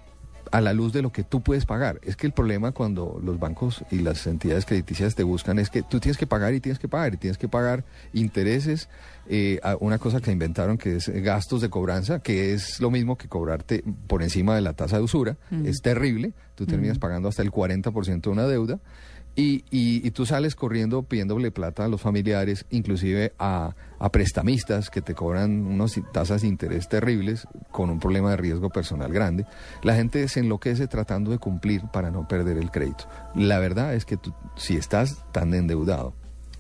a 0.52 0.60
la 0.60 0.72
luz 0.72 0.92
de 0.92 1.02
lo 1.02 1.12
que 1.12 1.24
tú 1.24 1.42
puedes 1.42 1.64
pagar. 1.66 2.00
Es 2.02 2.16
que 2.16 2.26
el 2.26 2.32
problema 2.32 2.72
cuando 2.72 3.20
los 3.22 3.38
bancos 3.38 3.84
y 3.90 3.98
las 3.98 4.26
entidades 4.26 4.66
crediticias 4.66 5.14
te 5.14 5.22
buscan 5.22 5.58
es 5.58 5.70
que 5.70 5.82
tú 5.82 6.00
tienes 6.00 6.16
que 6.16 6.26
pagar 6.26 6.54
y 6.54 6.60
tienes 6.60 6.78
que 6.78 6.88
pagar 6.88 7.14
y 7.14 7.16
tienes 7.16 7.38
que 7.38 7.48
pagar 7.48 7.84
intereses, 8.12 8.88
eh, 9.30 9.60
a 9.62 9.76
una 9.76 9.98
cosa 9.98 10.20
que 10.20 10.32
inventaron 10.32 10.78
que 10.78 10.96
es 10.96 11.08
gastos 11.08 11.60
de 11.60 11.68
cobranza, 11.68 12.20
que 12.20 12.54
es 12.54 12.80
lo 12.80 12.90
mismo 12.90 13.18
que 13.18 13.28
cobrarte 13.28 13.84
por 14.06 14.22
encima 14.22 14.54
de 14.54 14.62
la 14.62 14.72
tasa 14.72 14.96
de 14.96 15.02
usura. 15.02 15.36
Es 15.64 15.82
terrible, 15.82 16.32
tú 16.54 16.66
terminas 16.66 16.98
pagando 16.98 17.28
hasta 17.28 17.42
el 17.42 17.50
40% 17.50 18.22
de 18.22 18.30
una 18.30 18.46
deuda. 18.46 18.80
Y, 19.40 19.64
y- 19.70 20.04
y 20.04 20.10
tú 20.10 20.26
sales 20.26 20.56
corriendo 20.56 21.04
pidiéndole 21.04 21.52
plata 21.52 21.84
a 21.84 21.88
los 21.88 22.00
familiares, 22.00 22.66
inclusive 22.70 23.34
a, 23.38 23.76
a 24.00 24.10
prestamistas 24.10 24.90
que 24.90 25.00
te 25.00 25.14
cobran 25.14 25.64
unas 25.64 25.94
tasas 26.12 26.42
de 26.42 26.48
interés 26.48 26.88
terribles 26.88 27.46
con 27.70 27.88
un 27.88 28.00
problema 28.00 28.30
de 28.32 28.36
riesgo 28.36 28.68
personal 28.68 29.12
grande. 29.12 29.46
La 29.84 29.94
gente 29.94 30.26
se 30.26 30.40
enloquece 30.40 30.88
tratando 30.88 31.30
de 31.30 31.38
cumplir 31.38 31.82
para 31.92 32.10
no 32.10 32.26
perder 32.26 32.56
el 32.58 32.72
crédito. 32.72 33.04
La 33.36 33.60
verdad 33.60 33.94
es 33.94 34.04
que 34.04 34.16
tú, 34.16 34.34
si 34.56 34.76
estás 34.76 35.24
tan 35.30 35.54
endeudado, 35.54 36.14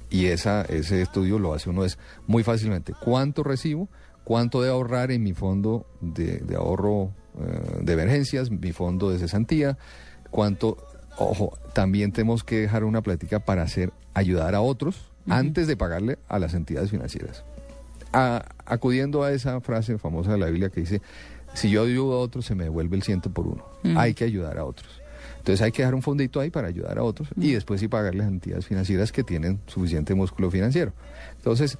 y 0.08 0.26
esa, 0.26 0.62
ese 0.62 1.02
estudio 1.02 1.40
lo 1.40 1.54
hace 1.54 1.68
uno 1.70 1.84
es 1.84 1.98
muy 2.28 2.44
fácilmente, 2.44 2.94
¿cuánto 2.98 3.42
recibo? 3.42 3.88
¿Cuánto 4.22 4.62
de 4.62 4.70
ahorrar 4.70 5.10
en 5.10 5.24
mi 5.24 5.32
fondo 5.32 5.84
de, 6.00 6.44
ahorro 6.56 7.10
eh, 7.40 7.80
de 7.82 7.92
emergencias, 7.92 8.50
mi 8.52 8.70
fondo 8.72 9.10
de 9.10 9.18
cesantía? 9.18 9.76
¿Cuánto 10.30 10.76
Ojo, 11.18 11.58
también 11.74 12.12
tenemos 12.12 12.44
que 12.44 12.60
dejar 12.60 12.84
una 12.84 13.02
plática 13.02 13.40
para 13.40 13.62
hacer 13.62 13.92
ayudar 14.14 14.54
a 14.54 14.60
otros 14.60 15.10
antes 15.28 15.66
de 15.66 15.76
pagarle 15.76 16.18
a 16.28 16.38
las 16.38 16.54
entidades 16.54 16.90
financieras. 16.90 17.44
A- 18.12 18.44
acudiendo 18.64 19.22
a 19.24 19.32
esa 19.32 19.60
frase 19.60 19.98
famosa 19.98 20.32
de 20.32 20.38
la 20.38 20.46
Biblia 20.46 20.70
que 20.70 20.80
dice, 20.80 21.02
si 21.54 21.70
yo 21.70 21.82
ayudo 21.82 22.14
a 22.14 22.18
otros 22.20 22.46
se 22.46 22.54
me 22.54 22.64
devuelve 22.64 22.96
el 22.96 23.02
ciento 23.02 23.30
por 23.30 23.46
uno. 23.46 23.64
Hay 23.96 24.14
que 24.14 24.24
ayudar 24.24 24.58
a 24.58 24.64
otros. 24.64 24.88
Entonces 25.38 25.60
hay 25.62 25.72
que 25.72 25.82
dejar 25.82 25.94
un 25.94 26.02
fondito 26.02 26.40
ahí 26.40 26.50
para 26.50 26.68
ayudar 26.68 26.98
a 26.98 27.02
otros 27.02 27.28
y 27.36 27.52
después 27.52 27.80
sí 27.80 27.88
pagarle 27.88 28.22
a 28.24 28.28
entidades 28.28 28.66
financieras 28.66 29.12
que 29.12 29.24
tienen 29.24 29.60
suficiente 29.66 30.14
músculo 30.14 30.50
financiero. 30.50 30.92
Entonces, 31.36 31.78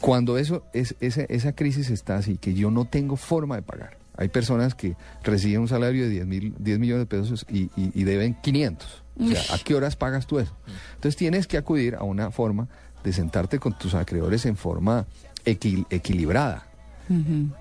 cuando 0.00 0.38
eso 0.38 0.64
es, 0.72 0.94
esa, 1.00 1.22
esa 1.24 1.52
crisis 1.54 1.90
está 1.90 2.16
así, 2.16 2.38
que 2.38 2.54
yo 2.54 2.70
no 2.70 2.84
tengo 2.84 3.16
forma 3.16 3.56
de 3.56 3.62
pagar. 3.62 3.96
Hay 4.22 4.28
personas 4.28 4.74
que 4.74 4.96
reciben 5.22 5.60
un 5.60 5.68
salario 5.68 6.04
de 6.04 6.08
10, 6.10 6.26
mil, 6.26 6.54
10 6.58 6.78
millones 6.78 7.02
de 7.02 7.06
pesos 7.06 7.44
y, 7.50 7.64
y- 7.76 7.92
y 7.94 8.04
deben 8.04 8.34
500. 8.42 9.02
O 9.20 9.26
sea, 9.28 9.54
¿a 9.54 9.58
qué 9.58 9.74
horas 9.74 9.94
pagas 9.96 10.26
tú 10.26 10.38
eso? 10.38 10.56
Entonces 10.94 11.16
tienes 11.16 11.46
que 11.46 11.58
acudir 11.58 11.96
a 11.96 12.02
una 12.04 12.30
forma 12.30 12.68
de 13.04 13.12
sentarte 13.12 13.58
con 13.58 13.76
tus 13.78 13.94
acreedores 13.94 14.46
en 14.46 14.56
forma 14.56 15.06
equil- 15.44 15.86
equilibrada. 15.90 16.66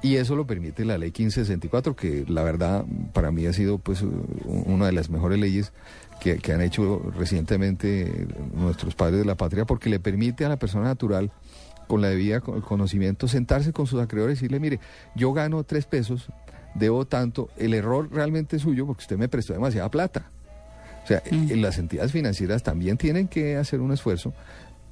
Y 0.01 0.15
eso 0.15 0.35
lo 0.37 0.47
permite 0.47 0.85
la 0.85 0.97
ley 0.97 1.09
1564, 1.09 1.93
que 1.95 2.23
la 2.29 2.43
verdad 2.43 2.85
para 3.11 3.31
mí 3.31 3.45
ha 3.47 3.53
sido 3.53 3.79
pues 3.79 4.01
una 4.45 4.85
de 4.85 4.91
las 4.93 5.09
mejores 5.09 5.39
leyes 5.39 5.73
que, 6.21 6.37
que 6.37 6.53
han 6.53 6.61
hecho 6.61 7.01
recientemente 7.17 8.27
nuestros 8.53 8.95
padres 8.95 9.19
de 9.19 9.25
la 9.25 9.35
patria, 9.35 9.65
porque 9.65 9.89
le 9.89 9.99
permite 9.99 10.45
a 10.45 10.49
la 10.49 10.57
persona 10.57 10.85
natural 10.85 11.31
con 11.91 12.01
la 12.01 12.07
debida 12.07 12.39
co- 12.39 12.61
conocimiento 12.61 13.27
sentarse 13.27 13.73
con 13.73 13.85
sus 13.85 13.99
acreedores 14.01 14.37
y 14.37 14.43
decirle, 14.43 14.61
mire, 14.61 14.79
yo 15.13 15.33
gano 15.33 15.61
tres 15.65 15.85
pesos, 15.85 16.29
debo 16.73 17.05
tanto, 17.05 17.49
el 17.57 17.73
error 17.73 18.07
realmente 18.09 18.55
es 18.55 18.61
suyo 18.61 18.85
porque 18.85 19.01
usted 19.01 19.17
me 19.17 19.27
prestó 19.27 19.51
demasiada 19.51 19.91
plata. 19.91 20.31
O 21.03 21.07
sea, 21.07 21.21
eh, 21.25 21.57
las 21.57 21.77
entidades 21.79 22.13
financieras 22.13 22.63
también 22.63 22.95
tienen 22.95 23.27
que 23.27 23.57
hacer 23.57 23.81
un 23.81 23.91
esfuerzo 23.91 24.33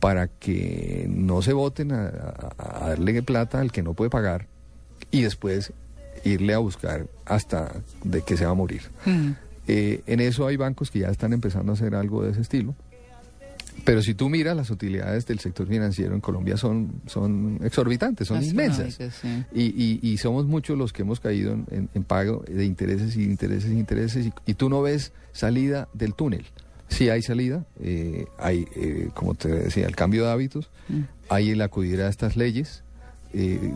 para 0.02 0.28
que 0.28 1.06
no 1.10 1.42
se 1.42 1.54
voten 1.54 1.94
a, 1.94 2.12
darle 2.58 3.24
plata 3.24 3.62
al 3.62 3.72
que 3.72 3.82
no 3.82 3.94
puede 3.94 4.10
pagar 4.10 4.48
y 5.10 5.22
después 5.22 5.72
irle 6.26 6.54
a 6.54 6.58
buscar 6.58 7.08
hasta 7.24 7.72
de 8.04 8.24
que 8.24 8.36
se 8.36 8.44
va 8.44 8.52
a 8.52 8.56
morir. 8.56 8.82
Eh, 9.70 10.02
en 10.06 10.20
eso 10.20 10.48
hay 10.48 10.58
bancos 10.58 10.92
que 10.92 11.00
ya 11.00 11.08
están 11.08 11.32
empezando 11.32 11.72
a 11.72 11.76
hacer 11.76 11.96
algo 11.96 12.24
de 12.24 12.32
ese 12.32 12.42
estilo. 12.42 12.76
Pero 13.86 14.02
si 14.02 14.14
tú 14.14 14.30
miras, 14.30 14.56
las 14.56 14.70
utilidades 14.70 15.26
del 15.26 15.40
sector 15.40 15.68
financiero 15.68 16.14
en 16.16 16.22
Colombia 16.22 16.58
son, 16.58 17.02
son 17.08 17.60
exorbitantes, 17.64 18.28
son 18.28 18.38
inmensas. 18.52 18.98
Sí. 19.22 19.46
Y, 19.54 19.64
y- 19.64 20.00
y 20.02 20.18
somos 20.18 20.46
muchos 20.46 20.78
los 20.78 20.94
que 20.94 21.02
hemos 21.04 21.20
caído 21.20 21.54
en, 21.54 21.66
en- 21.72 21.90
en 21.94 22.04
pago 22.04 22.44
de 22.48 22.66
intereses 22.66 23.16
y 23.16 23.24
intereses 23.24 23.72
y 23.72 23.78
intereses 23.80 24.26
y, 24.28 24.34
y 24.46 24.54
tú 24.56 24.70
no 24.70 24.82
ves 24.82 25.14
salida 25.32 25.88
del 25.94 26.14
túnel. 26.16 26.46
Sí 26.88 27.10
hay 27.10 27.22
salida, 27.22 27.66
eh, 27.82 28.26
hay, 28.40 28.66
eh, 28.76 29.10
como 29.14 29.36
te 29.36 29.48
decía, 29.50 29.86
el 29.86 29.96
cambio 29.96 30.26
de 30.26 30.32
hábitos, 30.32 30.72
hay 31.30 31.52
el 31.52 31.62
acudir 31.62 32.02
a 32.02 32.10
estas 32.10 32.36
leyes 32.36 32.84
eh, 33.34 33.76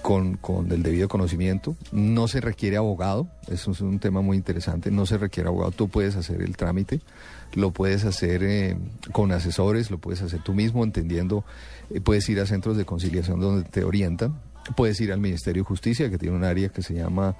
con, 0.00 0.36
con 0.36 0.70
el 0.70 0.82
debido 0.82 1.08
conocimiento, 1.08 1.76
no 1.90 2.28
se 2.28 2.40
requiere 2.40 2.76
abogado, 2.76 3.28
eso 3.48 3.72
es 3.72 3.80
un 3.80 3.98
tema 3.98 4.20
muy 4.20 4.36
interesante, 4.36 4.90
no 4.90 5.06
se 5.06 5.18
requiere 5.18 5.48
abogado, 5.48 5.72
tú 5.72 5.88
puedes 5.88 6.16
hacer 6.16 6.40
el 6.42 6.56
trámite, 6.56 7.00
lo 7.54 7.72
puedes 7.72 8.04
hacer 8.04 8.42
eh, 8.44 8.76
con 9.12 9.32
asesores, 9.32 9.90
lo 9.90 9.98
puedes 9.98 10.22
hacer 10.22 10.40
tú 10.42 10.54
mismo, 10.54 10.84
entendiendo, 10.84 11.44
eh, 11.90 12.00
puedes 12.00 12.28
ir 12.28 12.40
a 12.40 12.46
centros 12.46 12.76
de 12.76 12.84
conciliación 12.84 13.40
donde 13.40 13.68
te 13.68 13.84
orientan, 13.84 14.40
puedes 14.76 15.00
ir 15.00 15.12
al 15.12 15.20
Ministerio 15.20 15.62
de 15.62 15.66
Justicia, 15.66 16.08
que 16.08 16.18
tiene 16.18 16.36
un 16.36 16.44
área 16.44 16.68
que 16.68 16.82
se 16.82 16.94
llama 16.94 17.34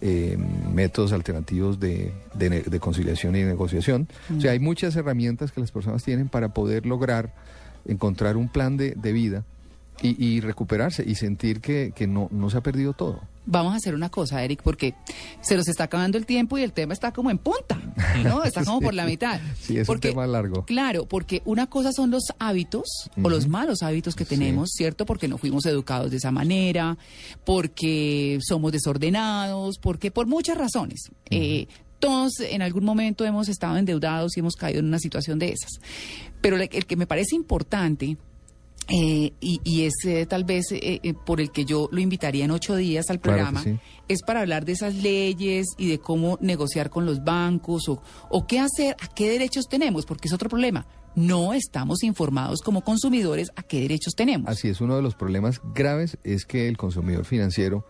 eh, 0.00 0.38
métodos 0.72 1.12
alternativos 1.12 1.80
de, 1.80 2.12
de 2.34 2.80
conciliación 2.80 3.34
y 3.34 3.42
negociación. 3.42 4.08
O 4.36 4.40
sea, 4.40 4.52
hay 4.52 4.60
muchas 4.60 4.94
herramientas 4.94 5.50
que 5.50 5.60
las 5.60 5.72
personas 5.72 6.04
tienen 6.04 6.28
para 6.28 6.50
poder 6.54 6.86
lograr 6.86 7.34
encontrar 7.84 8.36
un 8.36 8.48
plan 8.48 8.76
de, 8.76 8.92
de 8.92 9.12
vida 9.12 9.44
y, 10.02 10.24
y 10.24 10.40
recuperarse 10.40 11.04
y 11.06 11.14
sentir 11.14 11.60
que, 11.60 11.92
que 11.94 12.06
no, 12.06 12.28
no 12.30 12.50
se 12.50 12.58
ha 12.58 12.60
perdido 12.60 12.92
todo. 12.92 13.20
Vamos 13.50 13.72
a 13.72 13.76
hacer 13.76 13.94
una 13.94 14.10
cosa, 14.10 14.44
Eric, 14.44 14.60
porque 14.62 14.94
se 15.40 15.56
nos 15.56 15.68
está 15.68 15.84
acabando 15.84 16.18
el 16.18 16.26
tiempo 16.26 16.58
y 16.58 16.62
el 16.62 16.72
tema 16.74 16.92
está 16.92 17.12
como 17.12 17.30
en 17.30 17.38
punta, 17.38 17.80
¿no? 18.22 18.44
Está 18.44 18.62
como 18.62 18.80
por 18.82 18.92
la 18.92 19.06
mitad. 19.06 19.40
Sí, 19.58 19.78
es 19.78 19.86
Porque- 19.86 20.08
un 20.08 20.12
tema 20.14 20.26
largo. 20.26 20.66
Claro, 20.66 21.06
porque 21.06 21.40
una 21.46 21.66
cosa 21.66 21.90
son 21.92 22.10
los 22.10 22.24
hábitos 22.38 22.84
o 23.22 23.30
los 23.30 23.48
malos 23.48 23.82
hábitos 23.82 24.14
que 24.14 24.24
Sí. 24.24 24.36
tenemos, 24.36 24.68
¿cierto? 24.74 25.06
Porque 25.06 25.28
no 25.28 25.38
fuimos 25.38 25.64
educados 25.64 26.10
de 26.10 26.18
esa 26.18 26.30
manera, 26.30 26.98
porque 27.52 28.38
somos 28.42 28.70
desordenados, 28.70 29.78
porque 29.78 30.10
por 30.10 30.26
muchas 30.26 30.58
razones. 30.58 31.10
Eh, 31.30 31.68
todos 32.00 32.38
en 32.40 32.60
algún 32.62 32.84
momento 32.84 33.24
hemos 33.24 33.48
estado 33.48 33.76
endeudados 33.78 34.36
y 34.36 34.40
hemos 34.40 34.54
caído 34.54 34.80
en 34.80 34.86
una 34.86 34.98
situación 34.98 35.38
de 35.38 35.48
esas. 35.52 35.70
Pero 36.40 36.56
el 36.56 36.68
que 36.68 36.96
me 36.96 37.06
parece 37.06 37.34
importante 37.34 38.16
eh, 38.88 39.32
y, 39.40 39.60
y 39.64 39.82
es 39.84 39.94
eh, 40.06 40.24
tal 40.26 40.44
vez 40.44 40.72
eh, 40.72 41.00
eh, 41.02 41.14
por 41.14 41.40
el 41.40 41.50
que 41.50 41.64
yo 41.64 41.88
lo 41.92 42.00
invitaría 42.00 42.44
en 42.46 42.50
ocho 42.50 42.74
días 42.74 43.10
al 43.10 43.20
Claro 43.20 43.36
programa, 43.36 43.62
sí. 43.62 43.78
es 44.08 44.22
para 44.22 44.40
hablar 44.40 44.64
de 44.64 44.72
esas 44.72 44.94
leyes 44.94 45.66
y 45.76 45.88
de 45.88 45.98
cómo 45.98 46.38
negociar 46.40 46.88
con 46.88 47.04
los 47.04 47.22
bancos 47.22 47.88
o, 47.88 48.02
o 48.30 48.46
qué 48.46 48.60
hacer, 48.60 48.96
a 49.00 49.08
qué 49.08 49.28
derechos 49.30 49.66
tenemos, 49.68 50.06
porque 50.06 50.28
es 50.28 50.34
otro 50.34 50.48
problema. 50.48 50.86
No 51.14 51.52
estamos 51.52 52.02
informados 52.02 52.60
como 52.62 52.82
consumidores 52.82 53.50
a 53.56 53.62
qué 53.62 53.80
derechos 53.80 54.14
tenemos. 54.14 54.48
Así 54.48 54.68
es, 54.68 54.80
uno 54.80 54.96
de 54.96 55.02
los 55.02 55.14
problemas 55.14 55.60
graves 55.74 56.16
es 56.24 56.46
que 56.46 56.68
el 56.68 56.76
consumidor 56.76 57.24
financiero 57.24 57.84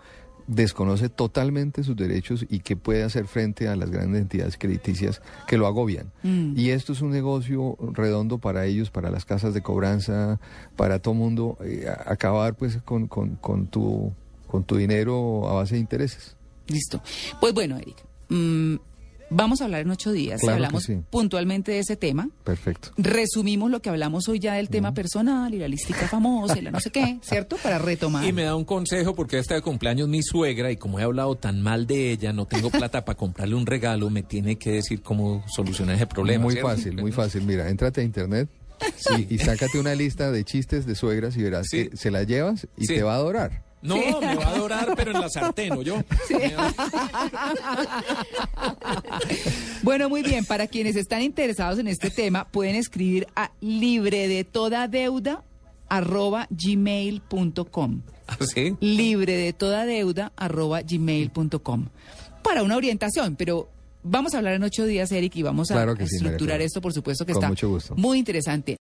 desconoce 0.49 1.09
totalmente 1.11 1.85
sus 1.85 1.95
derechos 1.95 2.45
y 2.49 2.61
que 2.61 2.75
puede 2.75 3.05
hacer 3.05 3.27
frente 3.27 3.69
a 3.69 3.77
las 3.77 3.91
grandes 3.91 4.23
entidades 4.23 4.57
crediticias 4.59 5.23
que 5.47 5.59
lo 5.59 5.67
agobian. 5.67 6.11
Y 6.23 6.71
esto 6.71 6.93
es 6.93 7.03
un 7.03 7.11
negocio 7.11 7.77
redondo 7.93 8.39
para 8.39 8.65
ellos, 8.67 8.91
para 8.91 9.11
las 9.11 9.25
casas 9.25 9.55
de 9.55 9.63
cobranza, 9.63 10.41
para 10.75 10.99
todo 10.99 11.15
mundo, 11.15 11.57
eh, 11.63 11.87
acabar 12.07 12.55
pues 12.55 12.79
con, 12.79 13.07
con, 13.07 13.37
con 13.37 13.67
tu, 13.67 14.13
con 14.47 14.65
tu 14.65 14.77
dinero 14.77 15.49
a 15.49 15.53
base 15.53 15.75
de 15.75 15.81
intereses. 15.81 16.35
Listo. 16.67 17.01
Pues 17.41 17.55
bueno, 17.55 17.77
Eric, 17.77 17.97
mm, 18.31 18.77
vamos 19.31 19.61
a 19.61 19.65
hablar 19.65 19.83
en 19.83 19.91
ocho 19.91 20.13
días. 20.13 20.41
Claro 20.41 20.55
hablamos 20.57 20.85
sí. 20.85 20.99
puntualmente 21.11 21.73
de 21.73 21.79
ese 21.81 21.97
tema. 21.97 22.29
Perfecto. 22.45 22.91
Resumimos 22.97 23.71
lo 23.71 23.81
que 23.83 23.91
hablamos 23.91 24.29
hoy 24.29 24.39
ya 24.39 24.55
del 24.55 24.69
tema 24.69 24.95
personal 24.95 25.53
y 25.55 25.59
la 25.59 25.69
lística 25.69 26.09
famosa 26.09 26.59
y 26.59 26.63
la 26.63 26.71
no 26.71 26.81
sé 26.81 26.91
qué, 26.91 27.19
¿cierto? 27.23 27.57
Para 27.63 27.79
retomar. 27.79 28.25
Y 28.25 28.33
me 28.33 28.45
da 28.45 28.55
un 28.57 28.65
consejo 28.65 29.15
porque 29.15 29.39
está 29.39 29.55
de 29.55 29.63
cumpleaños 29.63 30.09
mi 30.09 30.23
suegra 30.23 30.71
y 30.71 30.77
como 30.77 30.99
he 30.99 31.03
hablado 31.03 31.35
tan 31.37 31.63
mal 31.63 31.87
de 31.87 32.13
ella, 32.13 32.33
no 32.33 32.47
tengo 32.47 32.71
plata 32.71 33.05
para 33.05 33.17
comprarle 33.17 33.55
un 33.55 33.67
regalo, 33.67 34.11
me 34.11 34.23
tiene 34.23 34.57
que 34.57 34.71
decir 34.73 35.03
cómo 35.03 35.45
solucionar 35.55 35.97
ese 35.97 36.07
problema. 36.07 36.45
muy 36.45 36.53
¿cierto? 36.55 36.69
fácil, 36.71 36.97
muy 36.97 37.13
fácil. 37.13 37.43
Mira, 37.43 37.69
entrate 37.69 38.01
a 38.01 38.05
internet 38.05 38.49
y, 39.19 39.35
y 39.35 39.39
sácate 39.39 39.79
una 39.79 39.95
lista 39.95 40.31
de 40.31 40.45
chistes 40.45 40.87
de 40.87 40.95
suegras 40.95 41.37
y 41.37 41.43
verás 41.43 41.67
Sí. 41.69 41.89
que 41.89 41.97
se 41.97 42.11
la 42.11 42.23
llevas 42.23 42.67
y 42.77 42.87
Sí. 42.87 42.95
te 42.95 43.03
va 43.03 43.15
a 43.15 43.17
adorar. 43.17 43.68
No, 43.81 43.97
me 43.97 44.35
va 44.35 44.45
a 44.45 44.49
adorar, 44.49 44.95
pero 44.97 45.13
en 45.13 45.21
la 45.21 45.29
sartén, 45.29 45.73
¿o 45.73 45.83
yo? 45.83 45.97
Bueno, 49.83 50.09
muy 50.09 50.23
bien. 50.23 50.45
Para 50.45 50.67
quienes 50.67 50.97
están 50.97 51.23
interesados 51.23 51.79
en 51.79 51.89
este 51.89 52.11
tema, 52.11 52.47
pueden 52.49 52.75
escribir 52.77 53.27
a 53.37 53.53
libre 53.61 54.29
de 54.29 54.45
toda 54.45 54.89
deuda 54.89 55.43
arroba 55.89 56.47
gmail.com. 56.51 58.03
¿Sí? 58.53 58.77
Libre 58.81 59.37
de 59.37 59.53
toda 59.53 59.87
deuda 59.87 60.33
arroba 60.37 60.83
gmail.com. 60.83 61.87
Para 62.43 62.63
una 62.63 62.77
orientación, 62.77 63.37
pero 63.37 63.69
vamos 64.03 64.35
a 64.35 64.39
hablar 64.39 64.55
en 64.55 64.63
ocho 64.65 64.85
días, 64.87 65.11
Eric, 65.13 65.37
y 65.37 65.43
vamos 65.43 65.71
a 65.71 65.75
Claro 65.75 65.97
sí, 65.97 66.03
estructurar 66.05 66.61
esto, 66.61 66.81
por 66.81 66.93
supuesto 66.93 67.25
que 67.25 67.33
Con 67.33 67.41
está 67.43 67.49
mucho 67.49 67.69
gusto. 67.69 67.95
muy 67.97 68.19
interesante. 68.19 68.77